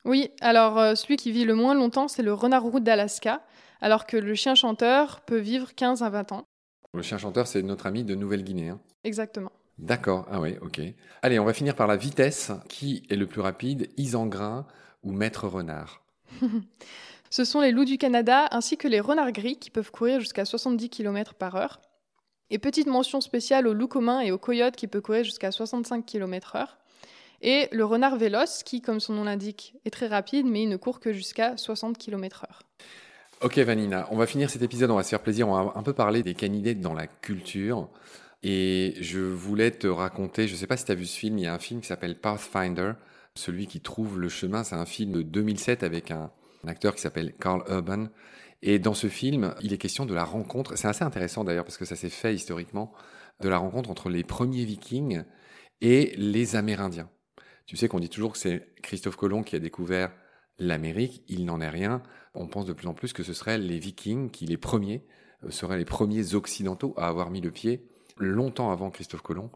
Oui, 0.04 0.32
alors 0.42 0.80
euh, 0.80 0.96
celui 0.96 1.16
qui 1.18 1.32
vit 1.32 1.46
le 1.46 1.54
moins 1.54 1.76
longtemps, 1.76 2.08
c'est 2.08 2.24
le 2.24 2.34
renard 2.34 2.64
roux 2.64 2.80
d'Alaska, 2.80 3.44
alors 3.82 4.08
que 4.08 4.18
le 4.18 4.34
chien 4.34 4.56
chanteur 4.56 5.22
peut 5.22 5.38
vivre 5.38 5.76
15 5.76 6.02
à 6.02 6.10
20 6.10 6.32
ans. 6.32 6.46
Le 6.96 7.04
chien 7.04 7.20
chanteur, 7.20 7.46
c'est 7.46 7.62
notre 7.62 7.86
ami 7.86 8.04
de 8.04 8.16
Nouvelle-Guinée. 8.16 8.70
hein. 8.70 8.80
Exactement. 9.04 9.52
D'accord. 9.78 10.28
Ah 10.32 10.40
oui, 10.42 10.56
ok. 10.62 10.82
Allez, 11.22 11.40
on 11.40 11.46
va 11.46 11.54
finir 11.54 11.76
par 11.76 11.86
la 11.88 11.98
vitesse. 11.98 12.52
Qui 12.68 13.04
est 13.10 13.16
le 13.16 13.28
plus 13.28 13.42
rapide? 13.42 13.90
Isengrin 13.98 14.66
ou 15.04 15.12
Maître 15.12 15.48
Renard? 15.48 16.04
Ce 17.32 17.46
sont 17.46 17.62
les 17.62 17.72
loups 17.72 17.86
du 17.86 17.98
Canada 17.98 18.50
ainsi 18.52 18.76
que 18.76 18.90
les 18.90 19.00
renards 19.00 19.32
gris 19.32 19.56
qui 19.56 19.70
peuvent 19.70 19.90
courir 19.90 20.20
jusqu'à 20.20 20.44
70 20.44 20.90
km 20.90 21.34
par 21.34 21.56
heure. 21.56 21.80
Et 22.50 22.60
petite 22.60 22.88
mention 22.88 23.22
spéciale 23.22 23.68
aux 23.68 23.74
loups 23.74 23.88
communs 23.88 24.20
et 24.20 24.34
aux 24.34 24.38
coyotes 24.38 24.76
qui 24.76 24.86
peuvent 24.86 25.02
courir 25.02 25.24
jusqu'à 25.24 25.50
65 25.50 26.06
km 26.06 26.58
heure. 26.58 26.78
Et 27.42 27.70
le 27.72 27.86
renard 27.86 28.18
véloce, 28.18 28.64
qui, 28.64 28.82
comme 28.82 29.00
son 29.00 29.14
nom 29.14 29.24
l'indique, 29.24 29.76
est 29.86 29.92
très 29.92 30.08
rapide, 30.08 30.46
mais 30.46 30.64
il 30.64 30.70
ne 30.70 30.76
court 30.76 31.00
que 31.00 31.14
jusqu'à 31.14 31.56
60 31.56 31.98
km/h. 31.98 32.48
Ok 33.42 33.58
Vanina, 33.60 34.10
on 34.12 34.18
va 34.18 34.28
finir 34.28 34.50
cet 34.50 34.62
épisode, 34.62 34.92
on 34.92 34.98
va 34.98 35.04
se 35.04 35.10
faire 35.10 35.24
plaisir, 35.24 35.48
on 35.48 35.54
va 35.54 35.72
un 35.76 35.84
peu 35.84 35.94
parler 35.94 36.24
des 36.24 36.34
canidés 36.34 36.76
dans 36.76 36.94
la 36.94 37.08
culture. 37.08 37.88
Et 38.44 38.96
je 39.00 39.22
voulais 39.22 39.72
te 39.72 39.88
raconter, 39.88 40.50
je 40.50 40.54
ne 40.54 40.58
sais 40.58 40.68
pas 40.68 40.76
si 40.76 40.84
tu 40.84 40.92
as 40.92 40.96
vu 40.96 41.06
ce 41.06 41.18
film, 41.18 41.38
il 41.38 41.46
y 41.46 41.48
a 41.48 41.54
un 41.54 41.60
film 41.60 41.80
qui 41.80 41.88
s'appelle 41.88 42.20
Pathfinder, 42.20 42.92
celui 43.36 43.68
qui 43.68 43.80
trouve 43.80 44.20
le 44.20 44.28
chemin, 44.28 44.66
c'est 44.66 44.76
un 44.76 44.86
film 44.86 45.14
de 45.14 45.22
2007 45.22 45.84
avec 45.84 46.12
un, 46.12 46.30
acteur 46.68 46.96
qui 46.96 47.02
s'appelle 47.02 47.34
Carl 47.40 47.64
Urban. 47.68 48.08
Et 48.62 48.80
dans 48.80 48.94
ce 48.94 49.08
film, 49.08 49.56
il 49.62 49.74
est 49.74 49.78
question 49.78 50.06
de 50.06 50.14
la 50.14 50.24
rencontre, 50.24 50.78
c'est 50.78 50.88
assez 50.88 51.04
intéressant 51.04 51.44
d'ailleurs 51.44 51.66
parce 51.66 51.78
que 51.78 51.86
ça 51.86 51.96
s'est 51.96 52.10
fait 52.10 52.36
historiquement, 52.36 52.94
de 53.40 53.50
la 53.50 53.58
rencontre 53.58 53.90
entre 53.90 54.10
les 54.10 54.24
premiers 54.24 54.66
vikings 54.66 55.24
et 55.82 56.14
les 56.18 56.56
Amérindiens. 56.56 57.10
Tu 57.66 57.76
sais 57.76 57.88
qu'on 57.88 58.00
dit 58.00 58.10
toujours 58.10 58.34
que 58.34 58.38
c'est 58.38 58.74
Christophe 58.84 59.16
Colomb 59.16 59.44
qui 59.44 59.56
a 59.56 59.60
découvert 59.60 60.12
l'Amérique, 60.60 61.24
il 61.28 61.46
n'en 61.46 61.60
est 61.60 61.70
rien. 61.70 62.04
On 62.36 62.48
pense 62.48 62.66
de 62.66 62.74
plus 62.74 62.88
en 62.88 62.94
plus 62.94 63.14
que 63.14 63.24
ce 63.24 63.34
seraient 63.34 63.58
les 63.58 63.80
Vikings 63.80 64.30
qui, 64.30 64.46
les 64.46 64.58
premiers, 64.58 65.06
seraient 65.50 65.78
les 65.78 65.86
premiers 65.86 66.36
occidentaux 66.36 66.94
à 66.98 67.08
avoir 67.08 67.32
mis 67.32 67.42
le 67.42 67.52
pied, 67.52 67.88
longtemps 68.18 68.72
avant 68.72 68.92
Christophe 68.92 69.22
Colomb, 69.24 69.50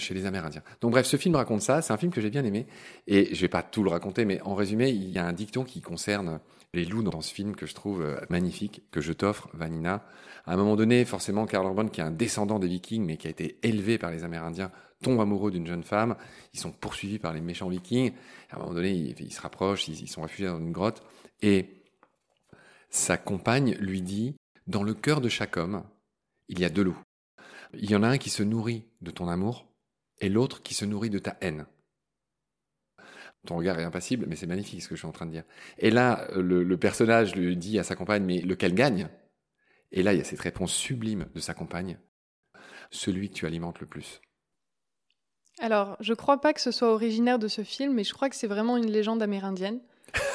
chez 0.00 0.14
les 0.14 0.26
Amérindiens. 0.26 0.62
Donc 0.80 0.92
bref, 0.92 1.06
ce 1.06 1.16
film 1.16 1.36
raconte 1.36 1.62
ça, 1.62 1.82
c'est 1.82 1.92
un 1.92 1.96
film 1.96 2.12
que 2.12 2.20
j'ai 2.20 2.30
bien 2.30 2.44
aimé, 2.44 2.66
et 3.06 3.34
je 3.34 3.40
vais 3.40 3.48
pas 3.48 3.62
tout 3.62 3.82
le 3.82 3.90
raconter, 3.90 4.24
mais 4.24 4.40
en 4.42 4.54
résumé, 4.54 4.90
il 4.90 5.10
y 5.10 5.18
a 5.18 5.26
un 5.26 5.32
dicton 5.32 5.64
qui 5.64 5.80
concerne 5.80 6.40
les 6.72 6.84
loups 6.84 7.02
dans 7.02 7.20
ce 7.20 7.32
film 7.32 7.56
que 7.56 7.66
je 7.66 7.74
trouve 7.74 8.02
euh, 8.02 8.20
magnifique, 8.28 8.82
que 8.90 9.00
je 9.00 9.12
t'offre, 9.12 9.48
Vanina. 9.54 10.04
À 10.46 10.54
un 10.54 10.56
moment 10.56 10.76
donné, 10.76 11.04
forcément, 11.04 11.46
Karl 11.46 11.66
Urban, 11.66 11.88
qui 11.88 12.00
est 12.00 12.04
un 12.04 12.10
descendant 12.10 12.58
des 12.58 12.68
Vikings, 12.68 13.04
mais 13.04 13.16
qui 13.16 13.26
a 13.26 13.30
été 13.30 13.58
élevé 13.62 13.98
par 13.98 14.10
les 14.10 14.24
Amérindiens, 14.24 14.70
tombe 15.02 15.20
amoureux 15.20 15.50
d'une 15.50 15.66
jeune 15.66 15.82
femme. 15.82 16.16
Ils 16.54 16.60
sont 16.60 16.72
poursuivis 16.72 17.18
par 17.18 17.32
les 17.32 17.40
méchants 17.40 17.68
Vikings. 17.68 18.12
À 18.50 18.56
un 18.56 18.58
moment 18.60 18.74
donné, 18.74 18.92
ils, 18.92 19.32
se 19.32 19.40
rapprochent, 19.40 19.88
ils, 19.88 20.00
ils 20.00 20.08
sont 20.08 20.22
réfugiés 20.22 20.48
dans 20.48 20.58
une 20.58 20.72
grotte, 20.72 21.02
et 21.42 21.82
sa 22.90 23.16
compagne 23.16 23.76
lui 23.80 24.02
dit, 24.02 24.34
dans 24.66 24.82
le 24.82 24.94
cœur 24.94 25.20
de 25.20 25.28
chaque 25.28 25.56
homme, 25.56 25.82
il 26.48 26.60
y 26.60 26.64
a 26.64 26.68
deux 26.68 26.82
loups. 26.82 27.00
Il 27.74 27.90
y 27.90 27.96
en 27.96 28.02
a 28.02 28.08
un 28.08 28.18
qui 28.18 28.30
se 28.30 28.42
nourrit 28.42 28.84
de 29.00 29.10
ton 29.10 29.28
amour 29.28 29.66
et 30.20 30.28
l'autre 30.28 30.62
qui 30.62 30.74
se 30.74 30.84
nourrit 30.84 31.10
de 31.10 31.18
ta 31.18 31.36
haine. 31.40 31.66
Ton 33.46 33.56
regard 33.56 33.78
est 33.78 33.84
impassible, 33.84 34.26
mais 34.28 34.36
c'est 34.36 34.46
magnifique 34.46 34.82
ce 34.82 34.88
que 34.88 34.94
je 34.94 35.00
suis 35.00 35.08
en 35.08 35.12
train 35.12 35.26
de 35.26 35.30
dire. 35.30 35.44
Et 35.78 35.90
là, 35.90 36.28
le, 36.36 36.76
personnage 36.76 37.34
lui 37.34 37.56
dit 37.56 37.78
à 37.78 37.84
sa 37.84 37.96
compagne, 37.96 38.22
mais 38.22 38.40
lequel 38.40 38.74
gagne? 38.74 39.08
Et 39.92 40.02
là, 40.02 40.12
il 40.12 40.18
y 40.18 40.20
a 40.20 40.24
cette 40.24 40.40
réponse 40.40 40.72
sublime 40.72 41.26
de 41.34 41.40
sa 41.40 41.54
compagne, 41.54 41.98
celui 42.90 43.30
que 43.30 43.34
tu 43.34 43.46
alimentes 43.46 43.80
le 43.80 43.86
plus. 43.86 44.20
Alors, 45.58 45.96
je 46.00 46.14
crois 46.14 46.40
pas 46.40 46.52
que 46.52 46.60
ce 46.60 46.70
soit 46.70 46.92
originaire 46.92 47.38
de 47.38 47.48
ce 47.48 47.62
film, 47.62 47.94
mais 47.94 48.04
je 48.04 48.12
crois 48.12 48.28
que 48.28 48.36
c'est 48.36 48.46
vraiment 48.46 48.76
une 48.76 48.90
légende 48.90 49.22
amérindienne 49.22 49.80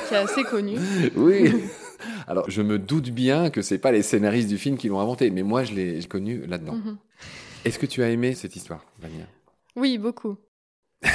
qui 0.07 0.13
est 0.13 0.17
assez 0.17 0.43
connue. 0.43 0.77
oui. 1.15 1.51
Alors, 2.27 2.49
je 2.49 2.61
me 2.61 2.79
doute 2.79 3.11
bien 3.11 3.49
que 3.51 3.61
c'est 3.61 3.77
pas 3.77 3.91
les 3.91 4.01
scénaristes 4.01 4.49
du 4.49 4.57
film 4.57 4.77
qui 4.77 4.89
l'ont 4.89 4.99
inventé, 4.99 5.29
mais 5.29 5.43
moi, 5.43 5.63
je 5.63 5.73
l'ai 5.73 6.03
connu 6.05 6.45
là-dedans. 6.47 6.75
Mhm. 6.75 6.97
Est-ce 7.65 7.79
que 7.79 7.85
tu 7.85 8.03
as 8.03 8.09
aimé 8.09 8.33
cette 8.33 8.55
histoire, 8.55 8.83
Vanina 8.99 9.25
Oui, 9.75 9.97
beaucoup. 9.97 10.37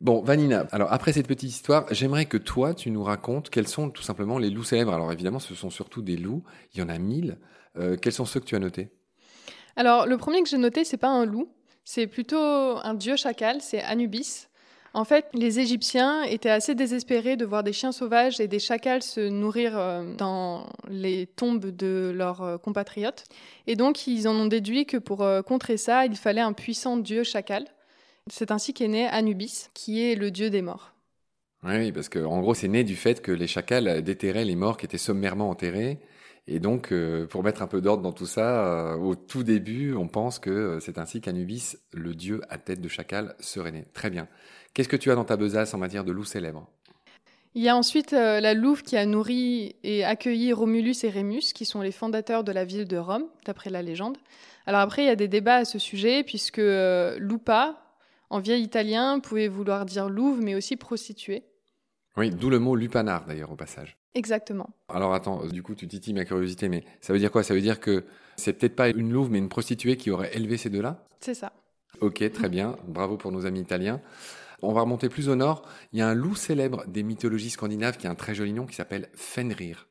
bon, 0.00 0.22
Vanina, 0.22 0.66
alors 0.72 0.92
après 0.92 1.12
cette 1.12 1.28
petite 1.28 1.50
histoire, 1.50 1.86
j'aimerais 1.92 2.26
que 2.26 2.36
toi, 2.36 2.74
tu 2.74 2.90
nous 2.90 3.02
racontes 3.02 3.50
quels 3.50 3.68
sont 3.68 3.90
tout 3.90 4.02
simplement 4.02 4.38
les 4.38 4.50
loups 4.50 4.64
célèbres. 4.64 4.94
Alors 4.94 5.12
évidemment, 5.12 5.38
ce 5.38 5.54
sont 5.54 5.70
surtout 5.70 6.02
des 6.02 6.16
loups, 6.16 6.42
il 6.74 6.80
y 6.80 6.82
en 6.82 6.88
a 6.88 6.98
mille. 6.98 7.38
Euh, 7.78 7.96
quels 7.96 8.12
sont 8.12 8.24
ceux 8.24 8.40
que 8.40 8.46
tu 8.46 8.56
as 8.56 8.58
notés? 8.58 8.90
Alors, 9.76 10.06
le 10.06 10.16
premier 10.16 10.42
que 10.42 10.48
j'ai 10.48 10.56
noté, 10.56 10.84
c'est 10.84 10.96
pas 10.96 11.10
un 11.10 11.26
loup, 11.26 11.52
c'est 11.84 12.06
plutôt 12.06 12.38
un 12.38 12.94
dieu 12.94 13.16
chacal, 13.16 13.60
c'est 13.60 13.82
Anubis. 13.82 14.48
En 14.96 15.04
fait, 15.04 15.26
les 15.34 15.60
Égyptiens 15.60 16.22
étaient 16.22 16.48
assez 16.48 16.74
désespérés 16.74 17.36
de 17.36 17.44
voir 17.44 17.62
des 17.62 17.74
chiens 17.74 17.92
sauvages 17.92 18.40
et 18.40 18.48
des 18.48 18.58
chacals 18.58 19.02
se 19.02 19.20
nourrir 19.20 19.76
euh, 19.76 20.14
dans 20.16 20.70
les 20.88 21.26
tombes 21.26 21.66
de 21.66 22.14
leurs 22.16 22.42
euh, 22.42 22.56
compatriotes. 22.56 23.24
Et 23.66 23.76
donc, 23.76 24.06
ils 24.06 24.26
en 24.26 24.34
ont 24.34 24.46
déduit 24.46 24.86
que 24.86 24.96
pour 24.96 25.20
euh, 25.20 25.42
contrer 25.42 25.76
ça, 25.76 26.06
il 26.06 26.16
fallait 26.16 26.40
un 26.40 26.54
puissant 26.54 26.96
dieu 26.96 27.24
chacal. 27.24 27.66
C'est 28.32 28.50
ainsi 28.50 28.72
qu'est 28.72 28.88
né 28.88 29.06
Anubis, 29.06 29.68
qui 29.74 30.02
est 30.02 30.14
le 30.14 30.30
dieu 30.30 30.48
des 30.48 30.62
morts. 30.62 30.94
Oui, 31.62 31.92
parce 31.92 32.08
qu'en 32.08 32.40
gros, 32.40 32.54
c'est 32.54 32.68
né 32.68 32.82
du 32.82 32.96
fait 32.96 33.20
que 33.20 33.32
les 33.32 33.46
chacals 33.46 34.02
déterraient 34.02 34.46
les 34.46 34.56
morts 34.56 34.78
qui 34.78 34.86
étaient 34.86 34.96
sommairement 34.96 35.50
enterrés. 35.50 35.98
Et 36.46 36.58
donc, 36.58 36.94
pour 37.28 37.42
mettre 37.42 37.60
un 37.60 37.66
peu 37.66 37.82
d'ordre 37.82 38.02
dans 38.02 38.12
tout 38.12 38.24
ça, 38.24 38.96
au 38.96 39.14
tout 39.14 39.42
début, 39.42 39.94
on 39.94 40.06
pense 40.06 40.38
que 40.38 40.78
c'est 40.80 40.96
ainsi 40.96 41.20
qu'Anubis, 41.20 41.76
le 41.92 42.14
dieu 42.14 42.40
à 42.48 42.56
tête 42.56 42.80
de 42.80 42.88
chacal, 42.88 43.34
serait 43.40 43.72
né. 43.72 43.84
Très 43.92 44.10
bien. 44.10 44.28
Qu'est-ce 44.76 44.90
que 44.90 44.96
tu 44.96 45.10
as 45.10 45.14
dans 45.14 45.24
ta 45.24 45.38
besace 45.38 45.72
en 45.72 45.78
matière 45.78 46.04
de 46.04 46.12
loup 46.12 46.26
célèbre? 46.26 46.68
Il 47.54 47.62
y 47.62 47.70
a 47.70 47.74
ensuite 47.74 48.12
euh, 48.12 48.40
la 48.40 48.52
louve 48.52 48.82
qui 48.82 48.98
a 48.98 49.06
nourri 49.06 49.74
et 49.82 50.04
accueilli 50.04 50.52
Romulus 50.52 51.02
et 51.02 51.08
Rémus, 51.08 51.54
qui 51.54 51.64
sont 51.64 51.80
les 51.80 51.92
fondateurs 51.92 52.44
de 52.44 52.52
la 52.52 52.66
ville 52.66 52.86
de 52.86 52.98
Rome, 52.98 53.24
d'après 53.46 53.70
la 53.70 53.80
légende. 53.80 54.18
Alors 54.66 54.82
après, 54.82 55.04
il 55.04 55.06
y 55.06 55.08
a 55.08 55.16
des 55.16 55.28
débats 55.28 55.56
à 55.56 55.64
ce 55.64 55.78
sujet, 55.78 56.24
puisque 56.24 56.58
euh, 56.58 57.18
lupa, 57.18 57.80
en 58.28 58.38
vieil 58.38 58.62
italien, 58.62 59.18
pouvait 59.18 59.48
vouloir 59.48 59.86
dire 59.86 60.10
louve, 60.10 60.42
mais 60.42 60.54
aussi 60.54 60.76
prostituée. 60.76 61.44
Oui, 62.18 62.28
d'où 62.28 62.50
le 62.50 62.58
mot 62.58 62.76
lupanar, 62.76 63.24
d'ailleurs, 63.24 63.52
au 63.52 63.56
passage. 63.56 63.96
Exactement. 64.12 64.68
Alors 64.90 65.14
attends, 65.14 65.46
du 65.46 65.62
coup, 65.62 65.74
tu 65.74 65.88
titilles 65.88 66.12
ma 66.12 66.26
curiosité, 66.26 66.68
mais 66.68 66.84
ça 67.00 67.14
veut 67.14 67.18
dire 67.18 67.30
quoi? 67.30 67.42
Ça 67.42 67.54
veut 67.54 67.62
dire 67.62 67.80
que 67.80 68.04
c'est 68.36 68.52
peut-être 68.52 68.76
pas 68.76 68.90
une 68.90 69.10
louve, 69.10 69.30
mais 69.30 69.38
une 69.38 69.48
prostituée 69.48 69.96
qui 69.96 70.10
aurait 70.10 70.36
élevé 70.36 70.58
ces 70.58 70.68
deux-là? 70.68 71.02
C'est 71.20 71.32
ça. 71.32 71.54
Ok, 72.02 72.30
très 72.30 72.50
bien. 72.50 72.76
Bravo 72.86 73.16
pour 73.16 73.32
nos 73.32 73.46
amis 73.46 73.60
italiens. 73.60 74.02
On 74.62 74.72
va 74.72 74.82
remonter 74.82 75.08
plus 75.08 75.28
au 75.28 75.36
nord. 75.36 75.62
Il 75.92 75.98
y 75.98 76.02
a 76.02 76.08
un 76.08 76.14
loup 76.14 76.34
célèbre 76.34 76.84
des 76.86 77.02
mythologies 77.02 77.50
scandinaves 77.50 77.96
qui 77.96 78.06
a 78.06 78.10
un 78.10 78.14
très 78.14 78.34
joli 78.34 78.52
nom 78.52 78.66
qui 78.66 78.74
s'appelle 78.74 79.08
Fenrir. 79.14 79.88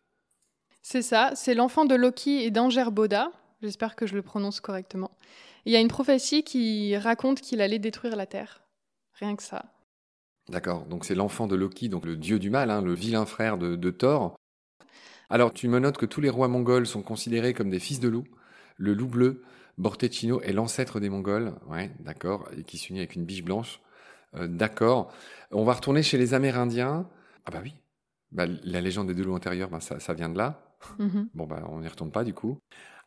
C'est 0.81 1.01
ça, 1.01 1.31
c'est 1.35 1.55
l'enfant 1.55 1.85
de 1.85 1.95
Loki 1.95 2.43
et 2.43 2.51
d'Angerboda. 2.51 3.31
J'espère 3.61 3.95
que 3.95 4.05
je 4.05 4.15
le 4.15 4.21
prononce 4.21 4.59
correctement. 4.59 5.11
Il 5.65 5.73
y 5.73 5.75
a 5.75 5.79
une 5.79 5.87
prophétie 5.87 6.43
qui 6.43 6.95
raconte 6.97 7.41
qu'il 7.41 7.61
allait 7.61 7.79
détruire 7.79 8.15
la 8.15 8.27
Terre. 8.27 8.61
Rien 9.13 9.35
que 9.35 9.43
ça. 9.43 9.65
D'accord, 10.49 10.85
donc 10.85 11.05
c'est 11.05 11.15
l'enfant 11.15 11.47
de 11.47 11.55
Loki, 11.55 11.89
donc 11.89 12.05
le 12.05 12.15
dieu 12.15 12.37
du 12.37 12.51
mal, 12.51 12.69
hein, 12.69 12.81
le 12.81 12.93
vilain 12.93 13.25
frère 13.25 13.57
de, 13.57 13.75
de 13.75 13.89
Thor. 13.89 14.35
Alors 15.29 15.53
tu 15.53 15.67
me 15.67 15.79
notes 15.79 15.97
que 15.97 16.05
tous 16.05 16.21
les 16.21 16.29
rois 16.29 16.47
mongols 16.47 16.85
sont 16.85 17.01
considérés 17.01 17.53
comme 17.55 17.71
des 17.71 17.79
fils 17.79 17.99
de 17.99 18.09
loup. 18.09 18.25
Le 18.77 18.93
loup 18.93 19.07
bleu, 19.07 19.43
Bortechino, 19.77 20.41
est 20.41 20.53
l'ancêtre 20.53 20.99
des 20.99 21.09
Mongols, 21.09 21.55
ouais, 21.67 21.91
d'accord, 21.99 22.47
et 22.57 22.63
qui 22.63 22.77
s'unit 22.77 22.99
avec 22.99 23.15
une 23.15 23.25
biche 23.25 23.43
blanche. 23.43 23.79
Euh, 24.37 24.47
d'accord. 24.47 25.11
On 25.51 25.63
va 25.63 25.73
retourner 25.73 26.03
chez 26.03 26.17
les 26.17 26.33
Amérindiens. 26.33 27.07
Ah 27.45 27.51
bah 27.51 27.59
oui. 27.63 27.75
Bah, 28.31 28.45
la 28.63 28.81
légende 28.81 29.07
des 29.07 29.13
deux 29.13 29.23
loups 29.23 29.35
antérieurs, 29.35 29.69
bah, 29.69 29.79
ça, 29.79 30.13
vient 30.13 30.29
de 30.29 30.37
là. 30.37 30.75
Mhm. 30.99 31.29
Bon, 31.33 31.45
bah, 31.45 31.63
on 31.69 31.79
n'y 31.79 31.87
retourne 31.87 32.11
pas 32.11 32.23
du 32.23 32.33
coup. 32.33 32.59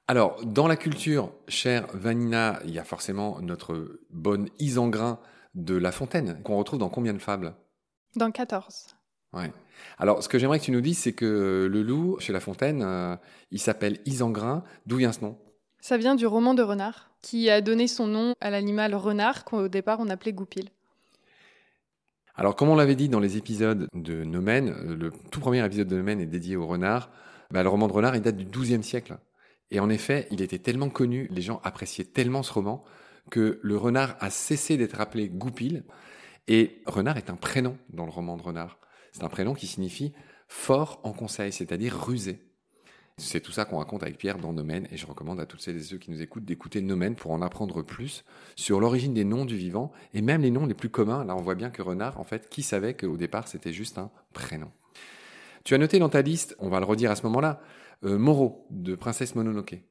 Alors, 0.06 0.42
dans 0.44 0.66
la 0.66 0.76
culture, 0.76 1.32
chère 1.48 1.86
Vanina, 1.92 2.60
il 2.64 2.70
y 2.70 2.78
a 2.78 2.84
forcément 2.84 3.40
notre 3.42 4.00
bonne 4.10 4.48
Isengrin 4.58 5.18
de 5.54 5.76
La 5.76 5.92
Fontaine, 5.92 6.40
qu'on 6.42 6.56
retrouve 6.56 6.78
dans 6.78 6.88
combien 6.88 7.12
de 7.12 7.18
fables? 7.18 7.54
Dans 8.16 8.30
14. 8.30 8.96
Ouais. 9.34 9.52
Alors, 9.98 10.22
ce 10.22 10.28
que 10.28 10.38
j'aimerais 10.38 10.60
que 10.60 10.64
tu 10.64 10.70
nous 10.70 10.80
dises, 10.80 10.98
c'est 10.98 11.12
que 11.12 11.68
le 11.70 11.82
loup, 11.82 12.18
chez 12.20 12.32
La 12.32 12.40
Fontaine, 12.40 12.82
euh, 12.82 13.16
il 13.50 13.60
s'appelle 13.60 13.98
Isengrin. 14.06 14.64
D'où 14.86 14.96
vient 14.96 15.12
ce 15.12 15.20
nom? 15.20 15.36
Ça 15.80 15.98
vient 15.98 16.14
du 16.14 16.26
roman 16.26 16.54
de 16.54 16.62
Renard, 16.62 17.10
qui 17.22 17.50
a 17.50 17.60
donné 17.60 17.86
son 17.86 18.06
nom 18.06 18.34
à 18.40 18.50
l'animal 18.50 18.94
renard 18.94 19.44
qu'au 19.44 19.68
départ 19.68 20.00
on 20.00 20.08
appelait 20.08 20.32
Goupil. 20.32 20.70
Alors, 22.38 22.54
comme 22.54 22.68
on 22.68 22.76
l'avait 22.76 22.94
dit 22.94 23.08
dans 23.08 23.18
les 23.18 23.36
épisodes 23.36 23.88
de 23.94 24.22
Nomen, 24.22 24.68
euh, 24.68 24.94
le 24.94 25.10
tout 25.32 25.40
premier 25.40 25.64
épisode 25.66 25.88
de 25.88 25.96
Nomen 25.96 26.20
est 26.20 26.26
dédié 26.26 26.54
au 26.54 26.68
renard. 26.68 27.10
Bah, 27.50 27.64
le 27.64 27.68
roman 27.68 27.88
de 27.88 27.92
renard, 27.92 28.14
il 28.14 28.22
date 28.22 28.36
du 28.36 28.44
XIIe 28.44 28.84
siècle. 28.84 29.18
Et 29.72 29.80
en 29.80 29.90
effet, 29.90 30.28
il 30.30 30.40
était 30.40 30.60
tellement 30.60 30.88
connu, 30.88 31.26
les 31.32 31.42
gens 31.42 31.60
appréciaient 31.64 32.04
tellement 32.04 32.44
ce 32.44 32.52
roman, 32.52 32.84
que 33.32 33.58
le 33.60 33.76
renard 33.76 34.16
a 34.20 34.30
cessé 34.30 34.76
d'être 34.76 35.00
appelé 35.00 35.28
Goupil. 35.28 35.82
Et 36.46 36.80
renard 36.86 37.16
est 37.16 37.28
un 37.28 37.34
prénom 37.34 37.76
dans 37.90 38.04
le 38.04 38.12
roman 38.12 38.36
de 38.36 38.42
renard. 38.42 38.78
C'est 39.10 39.24
un 39.24 39.28
prénom 39.28 39.54
qui 39.54 39.66
signifie 39.66 40.12
fort 40.46 41.00
en 41.02 41.12
conseil, 41.12 41.52
c'est-à-dire 41.52 42.00
rusé. 42.00 42.38
C'est 43.20 43.40
tout 43.40 43.50
ça 43.50 43.64
qu'on 43.64 43.78
raconte 43.78 44.04
avec 44.04 44.16
Pierre 44.16 44.38
dans 44.38 44.52
Nomen, 44.52 44.86
et 44.92 44.96
je 44.96 45.04
recommande 45.04 45.40
à 45.40 45.46
toutes 45.46 45.60
celles 45.60 45.76
et 45.76 45.82
ceux 45.82 45.98
qui 45.98 46.12
nous 46.12 46.22
écoutent 46.22 46.44
d'écouter 46.44 46.80
Nomen 46.80 47.16
pour 47.16 47.32
en 47.32 47.42
apprendre 47.42 47.82
plus 47.82 48.24
sur 48.54 48.78
l'origine 48.78 49.12
des 49.12 49.24
noms 49.24 49.44
du 49.44 49.56
vivant, 49.56 49.90
et 50.14 50.22
même 50.22 50.42
les 50.42 50.52
noms 50.52 50.66
les 50.66 50.74
plus 50.74 50.88
communs. 50.88 51.24
Là, 51.24 51.34
on 51.34 51.42
voit 51.42 51.56
bien 51.56 51.68
que 51.70 51.82
renard, 51.82 52.20
en 52.20 52.24
fait, 52.24 52.48
qui 52.48 52.62
savait 52.62 52.94
qu'au 52.94 53.16
départ, 53.16 53.48
c'était 53.48 53.72
juste 53.72 53.98
un 53.98 54.12
prénom. 54.32 54.70
Tu 55.64 55.74
as 55.74 55.78
noté 55.78 55.98
dans 55.98 56.08
ta 56.08 56.22
liste, 56.22 56.54
on 56.60 56.68
va 56.68 56.78
le 56.78 56.86
redire 56.86 57.10
à 57.10 57.16
ce 57.16 57.24
moment-là, 57.24 57.60
euh, 58.04 58.18
Moro, 58.18 58.66
de 58.70 58.94
Princesse 58.94 59.34
Mononoke. 59.34 59.82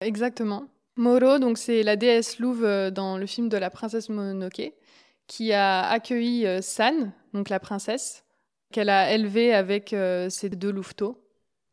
Exactement. 0.00 0.68
Moro, 0.94 1.40
donc 1.40 1.58
c'est 1.58 1.82
la 1.82 1.96
déesse 1.96 2.38
louve 2.38 2.64
euh, 2.64 2.92
dans 2.92 3.18
le 3.18 3.26
film 3.26 3.48
de 3.48 3.56
la 3.56 3.68
Princesse 3.68 4.08
Mononoke, 4.10 4.72
qui 5.26 5.52
a 5.52 5.88
accueilli 5.88 6.46
euh, 6.46 6.62
San, 6.62 7.12
donc 7.34 7.48
la 7.48 7.58
princesse, 7.58 8.24
qu'elle 8.70 8.90
a 8.90 9.12
élevée 9.12 9.52
avec 9.52 9.94
ses 10.28 10.48
deux 10.50 10.70
louveteaux. 10.70 11.25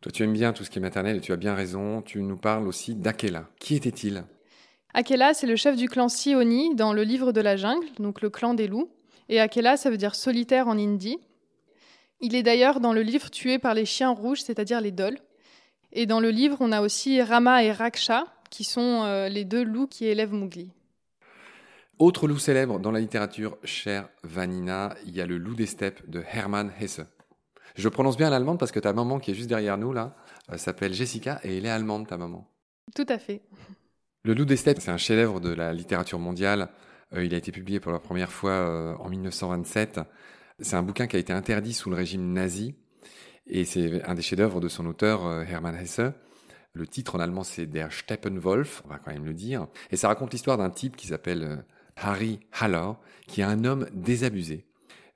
Toi, 0.03 0.11
tu 0.11 0.21
aimes 0.23 0.33
bien 0.33 0.51
tout 0.51 0.65
ce 0.65 0.69
qui 0.69 0.79
est 0.79 0.81
maternel 0.81 1.15
et 1.15 1.21
tu 1.21 1.31
as 1.31 1.37
bien 1.37 1.55
raison. 1.55 2.01
Tu 2.01 2.21
nous 2.21 2.35
parles 2.35 2.67
aussi 2.67 2.93
d'Akela. 2.93 3.47
Qui 3.57 3.75
était-il? 3.75 4.25
Akela, 4.93 5.33
c'est 5.33 5.47
le 5.47 5.55
chef 5.55 5.77
du 5.77 5.87
clan 5.87 6.09
Sioni 6.09 6.75
dans 6.75 6.91
le 6.91 7.03
livre 7.03 7.31
de 7.31 7.39
la 7.39 7.55
jungle, 7.55 7.87
donc 7.99 8.21
le 8.21 8.29
clan 8.29 8.53
des 8.53 8.67
loups. 8.67 8.91
Et 9.29 9.39
Akela, 9.39 9.77
ça 9.77 9.89
veut 9.89 9.95
dire 9.95 10.13
solitaire 10.13 10.67
en 10.67 10.77
hindi. 10.77 11.19
Il 12.19 12.35
est 12.35 12.43
d'ailleurs 12.43 12.81
dans 12.81 12.91
le 12.91 13.01
livre 13.01 13.31
tué 13.31 13.59
par 13.59 13.73
les 13.73 13.85
chiens 13.85 14.09
rouges, 14.09 14.41
c'est-à-dire 14.41 14.81
les 14.81 14.91
dols. 14.91 15.19
Et 15.93 16.05
dans 16.05 16.19
le 16.19 16.31
livre, 16.31 16.57
on 16.59 16.73
a 16.73 16.81
aussi 16.81 17.21
Rama 17.21 17.63
et 17.63 17.71
Raksha, 17.71 18.25
qui 18.49 18.65
sont 18.65 19.03
euh, 19.05 19.29
les 19.29 19.45
deux 19.45 19.63
loups 19.63 19.87
qui 19.87 20.05
élèvent 20.05 20.33
Mowgli. 20.33 20.69
Autre 21.97 22.27
loup 22.27 22.39
célèbre 22.39 22.77
dans 22.77 22.91
la 22.91 22.99
littérature, 22.99 23.57
chère 23.63 24.09
Vanina, 24.23 24.95
il 25.05 25.15
y 25.15 25.21
a 25.21 25.25
le 25.25 25.37
loup 25.37 25.55
des 25.55 25.65
steppes 25.65 26.09
de 26.09 26.21
Hermann 26.29 26.73
Hesse. 26.77 26.99
Je 27.75 27.89
prononce 27.89 28.17
bien 28.17 28.29
l'allemande 28.29 28.59
parce 28.59 28.71
que 28.71 28.79
ta 28.79 28.93
maman 28.93 29.19
qui 29.19 29.31
est 29.31 29.33
juste 29.33 29.49
derrière 29.49 29.77
nous 29.77 29.93
là 29.93 30.15
euh, 30.51 30.57
s'appelle 30.57 30.93
Jessica 30.93 31.39
et 31.43 31.57
elle 31.57 31.65
est 31.65 31.69
allemande 31.69 32.07
ta 32.07 32.17
maman. 32.17 32.47
Tout 32.95 33.05
à 33.09 33.17
fait. 33.17 33.41
Le 34.23 34.33
loup 34.33 34.45
des 34.45 34.57
steppes, 34.57 34.79
c'est 34.79 34.91
un 34.91 34.97
chef-d'œuvre 34.97 35.39
de 35.39 35.49
la 35.49 35.73
littérature 35.73 36.19
mondiale. 36.19 36.69
Euh, 37.13 37.23
il 37.25 37.33
a 37.33 37.37
été 37.37 37.51
publié 37.51 37.79
pour 37.79 37.91
la 37.91 37.99
première 37.99 38.31
fois 38.31 38.97
en 38.99 39.09
1927. 39.09 40.01
C'est 40.59 40.75
un 40.75 40.83
bouquin 40.83 41.07
qui 41.07 41.15
a 41.15 41.19
été 41.19 41.33
interdit 41.33 41.73
sous 41.73 41.89
le 41.89 41.95
régime 41.95 42.31
nazi 42.31 42.75
et 43.47 43.65
c'est 43.65 44.03
un 44.03 44.13
des 44.13 44.21
chefs-d'œuvre 44.21 44.61
de 44.61 44.67
son 44.67 44.85
auteur 44.85 45.43
Hermann 45.43 45.75
Hesse. 45.75 46.01
Le 46.75 46.87
titre 46.87 47.15
en 47.15 47.19
allemand, 47.19 47.43
c'est 47.43 47.67
Der 47.67 47.91
Steppenwolf, 47.93 48.81
on 48.85 48.89
va 48.89 48.97
quand 48.97 49.11
même 49.11 49.25
le 49.25 49.35
dire. 49.35 49.67
Et 49.91 49.95
ça 49.95 50.07
raconte 50.07 50.33
l'histoire 50.33 50.57
d'un 50.57 50.71
type 50.71 50.95
qui 50.95 51.05
s'appelle 51.05 51.43
euh, 51.43 51.57
Harry 51.95 52.39
Haller, 52.51 52.93
qui 53.27 53.41
est 53.41 53.43
un 53.43 53.63
homme 53.63 53.87
désabusé, 53.93 54.65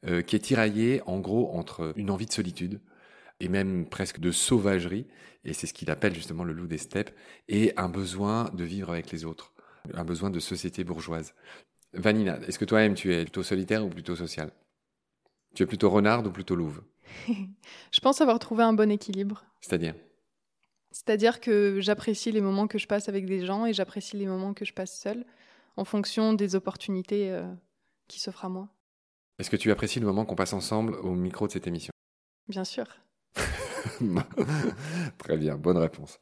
euh, 0.05 0.21
qui 0.21 0.35
est 0.35 0.39
tiraillé 0.39 1.01
en 1.05 1.19
gros 1.19 1.51
entre 1.53 1.93
une 1.95 2.11
envie 2.11 2.25
de 2.25 2.31
solitude 2.31 2.79
et 3.39 3.49
même 3.49 3.87
presque 3.87 4.19
de 4.19 4.31
sauvagerie, 4.31 5.05
et 5.43 5.53
c'est 5.53 5.67
ce 5.67 5.73
qu'il 5.73 5.91
appelle 5.91 6.13
justement 6.13 6.43
le 6.43 6.53
loup 6.53 6.67
des 6.67 6.77
steppes, 6.77 7.11
et 7.47 7.73
un 7.77 7.89
besoin 7.89 8.49
de 8.53 8.63
vivre 8.63 8.91
avec 8.91 9.11
les 9.11 9.25
autres, 9.25 9.53
un 9.93 10.03
besoin 10.03 10.29
de 10.29 10.39
société 10.39 10.83
bourgeoise. 10.83 11.33
Vanina, 11.93 12.39
est-ce 12.47 12.59
que 12.59 12.65
toi-même 12.65 12.95
tu 12.95 13.13
es 13.13 13.23
plutôt 13.23 13.43
solitaire 13.43 13.85
ou 13.85 13.89
plutôt 13.89 14.15
social 14.15 14.51
Tu 15.55 15.63
es 15.63 15.65
plutôt 15.65 15.89
renard 15.89 16.25
ou 16.25 16.31
plutôt 16.31 16.55
louve? 16.55 16.83
Je 17.91 17.99
pense 17.99 18.21
avoir 18.21 18.39
trouvé 18.39 18.63
un 18.63 18.73
bon 18.73 18.91
équilibre. 18.91 19.45
C'est-à-dire? 19.61 19.95
C'est-à-dire 20.91 21.39
que 21.39 21.79
j'apprécie 21.79 22.31
les 22.31 22.41
moments 22.41 22.67
que 22.67 22.79
je 22.79 22.87
passe 22.87 23.07
avec 23.07 23.25
des 23.25 23.45
gens 23.45 23.65
et 23.65 23.73
j'apprécie 23.73 24.17
les 24.17 24.25
moments 24.25 24.53
que 24.53 24.65
je 24.65 24.73
passe 24.73 24.99
seule 24.99 25.25
en 25.75 25.85
fonction 25.85 26.33
des 26.33 26.55
opportunités 26.55 27.29
euh, 27.31 27.45
qui 28.07 28.19
s'offrent 28.19 28.45
à 28.45 28.49
moi. 28.49 28.69
Est-ce 29.39 29.49
que 29.49 29.55
tu 29.55 29.71
apprécies 29.71 29.99
le 29.99 30.05
moment 30.05 30.25
qu'on 30.25 30.35
passe 30.35 30.53
ensemble 30.53 30.95
au 30.95 31.11
micro 31.11 31.47
de 31.47 31.51
cette 31.51 31.67
émission? 31.67 31.91
Bien 32.47 32.63
sûr. 32.63 32.85
Très 35.17 35.37
bien, 35.37 35.55
bonne 35.55 35.77
réponse. 35.77 36.19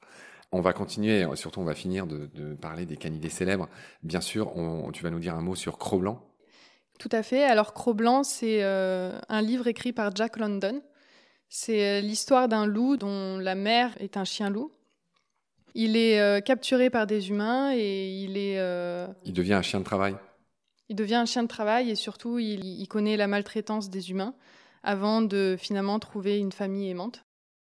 On 0.51 0.61
va 0.61 0.73
continuer, 0.73 1.25
surtout 1.35 1.59
on 1.59 1.65
va 1.65 1.75
finir 1.75 2.07
de, 2.07 2.53
parler 2.55 2.85
des 2.85 2.97
canidés 2.97 3.29
célèbres. 3.29 3.69
Bien 4.03 4.21
sûr, 4.21 4.53
tu 4.93 5.03
vas 5.03 5.09
nous 5.09 5.19
dire 5.19 5.35
un 5.35 5.41
mot 5.41 5.55
sur 5.55 5.77
Cro-Blanc. 5.77 6.21
Tout 6.99 7.09
à 7.11 7.23
fait. 7.23 7.43
Alors 7.43 7.73
Cro-Blanc, 7.73 8.23
c'est 8.23 8.63
euh, 8.63 9.19
un 9.27 9.41
livre 9.41 9.67
écrit 9.67 9.91
par 9.91 10.15
Jack 10.15 10.37
London 10.37 10.81
c'est 11.49 11.85
euh, 11.85 12.01
l'histoire 12.01 12.47
d'un 12.47 12.65
loup 12.65 12.97
dont 12.97 13.37
la 13.37 13.55
mère 13.55 13.91
est 14.01 14.17
un 14.17 14.25
chien 14.25 14.49
loup. 14.49 14.71
Il 15.73 15.97
est 15.97 16.19
euh, 16.19 16.39
capturé 16.39 16.89
par 16.89 17.05
des 17.05 17.29
humains 17.29 17.73
et 17.73 18.09
il 18.09 18.37
est. 18.37 18.55
Il 19.25 19.33
devient 19.33 19.53
un 19.53 19.61
chien 19.61 19.79
de 19.79 19.85
travail? 19.85 20.15
Il 20.89 20.95
devient 20.95 21.15
un 21.15 21.25
chien 21.25 21.43
de 21.43 21.47
travail 21.47 21.89
et 21.89 21.95
surtout 21.95 22.39
il, 22.39 22.87
connaît 22.87 23.17
la 23.17 23.27
maltraitance 23.27 23.89
des 23.89 24.11
humains 24.11 24.35
avant 24.83 25.21
de 25.21 25.55
finalement 25.57 25.99
trouver 25.99 26.37
une 26.37 26.51
famille 26.51 26.89
aimante. 26.89 27.23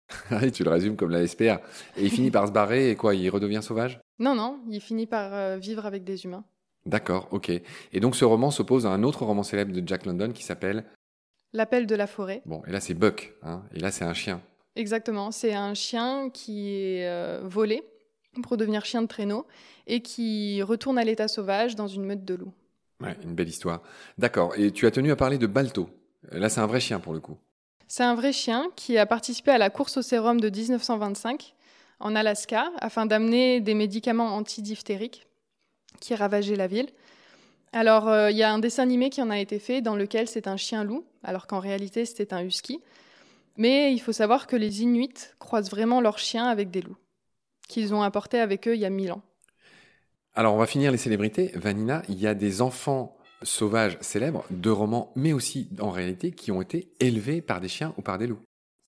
Ah 0.31 0.49
tu 0.49 0.63
le 0.63 0.71
résumes 0.71 0.95
comme 0.95 1.11
la 1.11 1.27
SPR. 1.27 1.59
Et 1.97 2.03
il 2.03 2.09
finit 2.09 2.31
par 2.31 2.47
se 2.47 2.51
barrer 2.51 2.89
et 2.89 2.95
quoi 2.95 3.13
Il 3.13 3.29
redevient 3.29 3.61
sauvage? 3.61 3.99
Non, 4.17 4.33
non, 4.33 4.59
il 4.69 4.81
finit 4.81 5.05
par 5.05 5.57
vivre 5.57 5.85
avec 5.85 6.03
des 6.03 6.25
humains. 6.25 6.45
D'accord, 6.85 7.27
ok. 7.31 7.49
Et 7.49 7.99
donc 7.99 8.15
ce 8.15 8.25
roman 8.25 8.51
s'oppose 8.51 8.85
à 8.85 8.89
un 8.89 9.03
autre 9.03 9.23
roman 9.23 9.43
célèbre 9.43 9.71
de 9.73 9.87
Jack 9.87 10.05
London 10.05 10.31
qui 10.31 10.43
s'appelle 10.43 10.85
L'appel 11.53 11.87
de 11.87 11.95
la 11.95 12.07
forêt. 12.07 12.41
Bon, 12.45 12.61
et 12.67 12.71
là 12.71 12.79
c'est 12.79 12.93
Buck, 12.93 13.33
hein, 13.41 13.63
et 13.73 13.79
là 13.79 13.91
c'est 13.91 14.05
un 14.05 14.13
chien. 14.13 14.41
Exactement, 14.75 15.31
c'est 15.31 15.53
un 15.53 15.73
chien 15.73 16.29
qui 16.29 16.73
est 16.73 17.07
euh, 17.07 17.41
volé 17.43 17.83
pour 18.43 18.55
devenir 18.55 18.85
chien 18.85 19.01
de 19.01 19.07
traîneau 19.07 19.47
et 19.87 20.01
qui 20.01 20.61
retourne 20.61 20.97
à 20.97 21.03
l'état 21.03 21.27
sauvage 21.27 21.75
dans 21.75 21.87
une 21.87 22.05
meute 22.05 22.23
de 22.23 22.35
loups. 22.35 22.53
Ouais, 23.01 23.17
une 23.23 23.33
belle 23.33 23.49
histoire. 23.49 23.81
D'accord, 24.17 24.53
et 24.57 24.71
tu 24.71 24.85
as 24.85 24.91
tenu 24.91 25.11
à 25.11 25.15
parler 25.15 25.37
de 25.37 25.47
Balto. 25.47 25.89
Là 26.31 26.49
c'est 26.49 26.59
un 26.59 26.67
vrai 26.67 26.79
chien 26.79 26.99
pour 26.99 27.13
le 27.13 27.19
coup. 27.19 27.37
C'est 27.87 28.03
un 28.03 28.13
vrai 28.13 28.33
chien 28.33 28.67
qui 28.75 28.97
a 28.97 29.05
participé 29.05 29.51
à 29.51 29.57
la 29.57 29.69
course 29.69 29.97
au 29.97 30.01
sérum 30.01 30.39
de 30.39 30.49
1925 30.49 31.55
en 31.99 32.15
Alaska 32.15 32.71
afin 32.79 33.05
d'amener 33.05 33.61
des 33.61 33.73
médicaments 33.73 34.35
antidiphtériques 34.35 35.27
qui 35.99 36.13
ravageaient 36.13 36.55
la 36.55 36.67
ville. 36.67 36.89
Alors, 37.71 38.07
euh, 38.07 38.31
il 38.31 38.37
y 38.37 38.43
a 38.43 38.51
un 38.51 38.59
dessin 38.59 38.83
animé 38.83 39.09
qui 39.09 39.21
en 39.21 39.29
a 39.29 39.39
été 39.39 39.59
fait 39.59 39.81
dans 39.81 39.95
lequel 39.95 40.27
c'est 40.27 40.47
un 40.47 40.57
chien 40.57 40.83
loup, 40.83 41.05
alors 41.23 41.47
qu'en 41.47 41.59
réalité 41.59 42.05
c'était 42.05 42.33
un 42.33 42.43
husky. 42.43 42.79
Mais 43.57 43.93
il 43.93 43.99
faut 43.99 44.11
savoir 44.13 44.47
que 44.47 44.55
les 44.55 44.83
Inuits 44.83 45.33
croisent 45.39 45.69
vraiment 45.69 46.01
leurs 46.01 46.19
chiens 46.19 46.47
avec 46.47 46.71
des 46.71 46.81
loups, 46.81 46.97
qu'ils 47.67 47.93
ont 47.93 48.01
apportés 48.01 48.39
avec 48.39 48.67
eux 48.67 48.75
il 48.75 48.79
y 48.79 48.85
a 48.85 48.89
mille 48.89 49.11
ans. 49.11 49.21
Alors, 50.35 50.53
on 50.53 50.57
va 50.57 50.65
finir 50.65 50.91
les 50.91 50.97
célébrités. 50.97 51.51
Vanina, 51.55 52.03
il 52.09 52.19
y 52.19 52.27
a 52.27 52.33
des 52.33 52.61
enfants 52.61 53.17
sauvages 53.41 53.97
célèbres 54.01 54.45
de 54.49 54.69
romans, 54.69 55.11
mais 55.15 55.33
aussi 55.33 55.69
en 55.79 55.89
réalité, 55.89 56.31
qui 56.31 56.51
ont 56.51 56.61
été 56.61 56.91
élevés 56.99 57.41
par 57.41 57.61
des 57.61 57.67
chiens 57.67 57.93
ou 57.97 58.01
par 58.01 58.17
des 58.17 58.27
loups. 58.27 58.41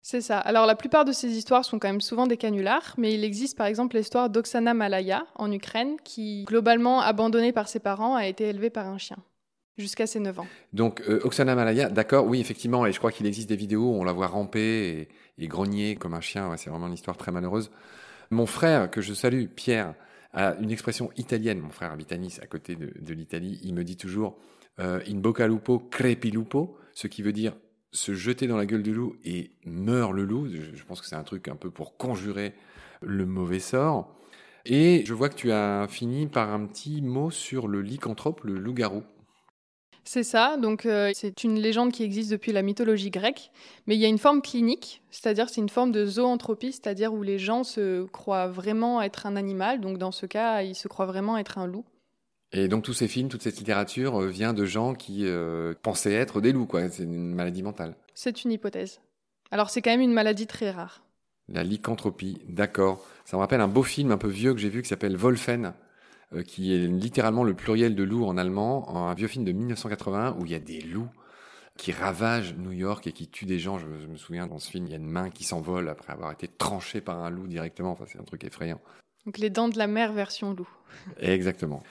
C'est 0.04 0.22
ça. 0.22 0.40
Alors 0.40 0.66
la 0.66 0.76
plupart 0.76 1.06
de 1.06 1.12
ces 1.12 1.38
histoires 1.38 1.64
sont 1.64 1.78
quand 1.78 1.88
même 1.88 2.02
souvent 2.02 2.26
des 2.26 2.38
canulars, 2.38 2.96
mais 2.98 3.14
il 3.14 3.24
existe 3.24 3.56
par 3.56 3.68
exemple 3.68 3.96
l'histoire 3.96 4.32
d'Oksana 4.32 4.74
Malaya 4.74 5.26
en 5.36 5.52
Ukraine, 5.52 5.98
qui, 6.04 6.44
globalement 6.46 7.02
abandonnée 7.02 7.52
par 7.52 7.68
ses 7.68 7.80
parents, 7.80 8.16
a 8.16 8.26
été 8.26 8.46
élevée 8.46 8.72
par 8.72 8.88
un 8.88 8.98
chien 8.98 9.18
jusqu'à 9.78 10.08
ses 10.08 10.20
9 10.20 10.40
ans. 10.40 10.48
Donc 10.74 11.02
euh, 11.08 11.20
Oksana 11.24 11.56
Malaya, 11.56 11.90
d'accord, 11.90 12.26
oui 12.26 12.42
effectivement, 12.42 12.86
et 12.86 12.92
je 12.92 12.98
crois 12.98 13.12
qu'il 13.12 13.26
existe 13.28 13.50
des 13.50 13.56
vidéos 13.56 13.92
où 13.92 14.02
on 14.02 14.04
la 14.04 14.12
voit 14.12 14.28
ramper 14.28 15.08
et, 15.38 15.48
grogner 15.48 15.96
comme 15.96 16.14
un 16.14 16.22
chien, 16.22 16.56
c'est 16.58 16.70
vraiment 16.70 16.88
une 16.88 16.94
histoire 16.94 17.18
très 17.18 17.32
malheureuse. 17.32 17.72
Mon 18.30 18.46
frère, 18.46 18.92
que 18.92 19.02
je 19.02 19.14
salue, 19.14 19.46
Pierre, 19.48 19.96
une 20.34 20.72
expression 20.72 21.12
italienne, 21.18 21.60
mon 21.60 21.70
frère 21.70 21.92
habite 21.92 22.14
à 22.14 22.48
côté 22.48 22.76
de, 22.76 23.14
l'Italie, 23.14 23.60
il 23.64 23.74
me 23.74 23.84
dit 23.84 23.98
toujours 23.98 24.38
euh, 24.80 25.02
in 25.08 25.18
bocca 25.18 25.48
lupo 25.48 25.80
crepi 25.80 26.32
lupo, 26.32 26.78
ce 26.94 27.08
qui 27.08 27.22
veut 27.22 27.34
dire 27.34 27.54
se 27.92 28.14
jeter 28.14 28.48
dans 28.48 28.56
la 28.56 28.66
gueule 28.66 28.84
du 28.84 28.94
loup 28.94 29.18
et 29.26 29.52
meurt 29.66 30.14
le 30.14 30.24
loup. 30.24 30.48
Je 30.48 30.84
pense 30.86 31.02
que 31.02 31.08
c'est 31.08 31.16
un 31.16 31.24
truc 31.24 31.50
un 31.50 31.58
peu 31.58 31.70
pour 31.70 31.98
conjurer 31.98 32.54
le 33.02 33.26
mauvais 33.26 33.60
sort. 33.60 34.16
Et 34.66 35.04
je 35.06 35.14
vois 35.14 35.30
que 35.30 35.36
tu 35.36 35.52
as 35.52 35.88
fini 35.90 36.28
par 36.28 36.54
un 36.54 36.66
petit 36.66 37.02
mot 37.02 37.32
sur 37.32 37.68
le 37.68 37.82
lycanthrope, 37.82 38.44
le 38.44 38.56
loup-garou. 38.56 39.04
C'est 40.04 40.24
ça, 40.24 40.58
donc 40.58 40.86
euh, 40.86 41.12
c'est 41.14 41.44
une 41.44 41.60
légende 41.60 41.92
qui 41.92 42.04
existe 42.04 42.32
depuis 42.32 42.52
la 42.52 42.64
mythologie 42.64 43.12
grecque, 43.12 43.52
mais 43.86 43.96
il 43.96 44.02
y 44.02 44.06
a 44.06 44.08
une 44.08 44.18
forme 44.18 44.42
clinique, 44.42 45.02
c'est-à-dire 45.12 45.50
c'est 45.50 45.62
une 45.62 45.70
forme 45.70 45.92
de 45.92 46.06
zoanthropie, 46.06 46.72
c'est-à-dire 46.72 47.14
où 47.14 47.22
les 47.22 47.38
gens 47.38 47.64
se 47.64 48.06
croient 48.08 48.48
vraiment 48.48 49.02
être 49.02 49.28
un 49.28 49.36
animal, 49.36 49.80
donc 49.80 50.00
dans 50.00 50.12
ce 50.12 50.26
cas, 50.26 50.64
ils 50.64 50.76
se 50.76 50.88
croient 50.88 51.06
vraiment 51.06 51.38
être 51.38 51.60
un 51.60 51.68
loup. 51.68 51.86
Et 52.52 52.68
donc 52.68 52.84
tous 52.84 52.94
ces 52.94 53.08
films, 53.08 53.30
toute 53.30 53.44
cette 53.44 53.58
littérature 53.58 54.22
euh, 54.22 54.28
vient 54.28 54.54
de 54.54 54.66
gens 54.66 54.94
qui 54.94 55.26
euh, 55.26 55.74
pensaient 55.82 56.14
être 56.14 56.42
des 56.42 56.52
loups, 56.52 56.66
quoi. 56.66 56.90
C'est 56.90 57.04
une 57.04 57.34
maladie 57.34 57.64
mentale. 57.64 57.96
C'est 58.14 58.44
une 58.44 58.52
hypothèse. 58.52 59.00
Alors 59.52 59.70
c'est 59.70 59.82
quand 59.82 59.92
même 59.92 60.02
une 60.02 60.14
maladie 60.14 60.48
très 60.48 60.72
rare. 60.72 61.04
La 61.48 61.64
lycanthropie, 61.64 62.40
d'accord. 62.50 63.06
Ça 63.26 63.38
me 63.38 63.42
rappelle 63.42 63.62
un 63.62 63.68
beau 63.68 63.84
film 63.84 64.12
un 64.12 64.18
peu 64.18 64.28
vieux 64.28 64.54
que 64.54 64.60
j'ai 64.60 64.70
vu 64.70 64.82
qui 64.82 64.90
s'appelle 64.90 65.16
Wolfen, 65.16 65.74
qui 66.46 66.74
est 66.74 66.88
littéralement 66.88 67.44
le 67.44 67.54
pluriel 67.54 67.96
de 67.96 68.04
loup 68.04 68.26
en 68.26 68.38
allemand, 68.38 68.96
un 68.96 69.14
vieux 69.14 69.28
film 69.28 69.44
de 69.44 69.52
1981 69.52 70.38
où 70.40 70.46
il 70.46 70.52
y 70.52 70.56
a 70.56 70.60
des 70.60 70.82
loups 70.82 71.10
qui 71.78 71.92
ravagent 71.92 72.56
New 72.58 72.72
York 72.72 73.08
et 73.08 73.12
qui 73.12 73.28
tuent 73.28 73.46
des 73.46 73.60
gens. 73.60 73.78
Je, 73.80 73.88
me 73.88 74.18
souviens 74.18 74.48
dans 74.48 74.60
ce 74.60 74.70
film, 74.70 74.86
il 74.86 74.92
y 74.92 74.94
a 74.94 74.98
une 74.98 75.10
main 75.10 75.30
qui 75.30 75.44
s'envole 75.44 75.90
après 75.90 76.14
avoir 76.14 76.32
été 76.32 76.48
tranchée 76.48 77.02
par 77.02 77.18
un 77.24 77.30
loup 77.30 77.48
directement. 77.48 77.92
Enfin, 77.92 78.06
c'est 78.08 78.20
un 78.20 78.24
truc 78.24 78.44
effrayant. 78.44 78.80
Donc 79.26 79.38
les 79.38 79.50
dents 79.50 79.70
de 79.70 79.78
la 79.78 79.88
mer 79.88 80.14
version 80.14 80.54
loup. 80.54 80.70
Exactement. 81.20 81.84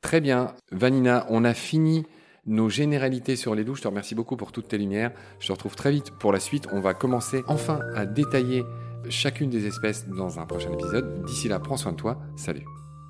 Très 0.00 0.20
bien. 0.20 0.54
Vanina, 0.70 1.26
on 1.28 1.44
a 1.44 1.54
fini 1.54 2.04
nos 2.46 2.68
généralités 2.68 3.36
sur 3.36 3.54
les 3.54 3.64
loups. 3.64 3.76
Je 3.76 3.82
te 3.82 3.88
remercie 3.88 4.14
beaucoup 4.14 4.36
pour 4.36 4.52
toutes 4.52 4.68
tes 4.68 4.78
lumières. 4.78 5.12
Je 5.40 5.48
te 5.48 5.52
retrouve 5.52 5.76
très 5.76 5.90
vite 5.90 6.10
pour 6.12 6.32
la 6.32 6.40
suite. 6.40 6.66
On 6.72 6.80
va 6.80 6.94
commencer 6.94 7.42
enfin 7.46 7.80
à 7.94 8.06
détailler 8.06 8.64
chacune 9.08 9.50
des 9.50 9.66
espèces 9.66 10.08
dans 10.08 10.38
un 10.38 10.46
prochain 10.46 10.72
épisode. 10.72 11.24
D'ici 11.24 11.48
là, 11.48 11.58
prends 11.58 11.76
soin 11.76 11.92
de 11.92 11.96
toi. 11.96 12.18
Salut. 12.36 12.64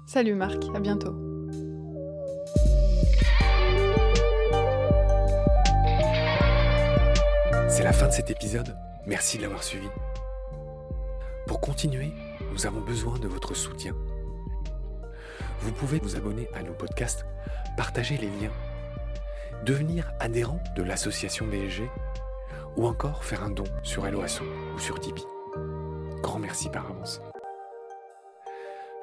Salut 0.09 0.35
Marc, 0.35 0.57
à 0.75 0.81
bientôt. 0.81 1.15
C'est 7.69 7.85
la 7.85 7.93
fin 7.93 8.09
de 8.09 8.13
cet 8.13 8.31
épisode. 8.31 8.75
Merci 9.07 9.37
de 9.37 9.43
l'avoir 9.43 9.63
suivi. 9.63 9.87
Pour 11.47 11.61
continuer, 11.61 12.13
nous 12.53 12.67
avons 12.67 12.81
besoin 12.81 13.19
de 13.19 13.29
votre 13.29 13.55
soutien 13.55 13.95
vous 15.61 15.73
pouvez 15.73 15.99
vous 15.99 16.17
abonner 16.17 16.49
à 16.55 16.63
nos 16.63 16.73
podcasts, 16.73 17.27
partager 17.77 18.17
les 18.17 18.29
liens, 18.29 18.53
devenir 19.65 20.13
adhérent 20.21 20.61
de 20.77 20.83
l'association 20.83 21.47
BSG 21.47 21.89
ou 22.77 22.87
encore 22.87 23.25
faire 23.25 23.43
un 23.43 23.51
don 23.51 23.65
sur 23.83 24.07
Helloasso 24.07 24.45
ou 24.75 24.79
sur 24.79 25.01
Tipeee. 25.01 25.27
Grand 26.23 26.39
merci 26.39 26.69
par 26.69 26.87
avance. 26.91 27.21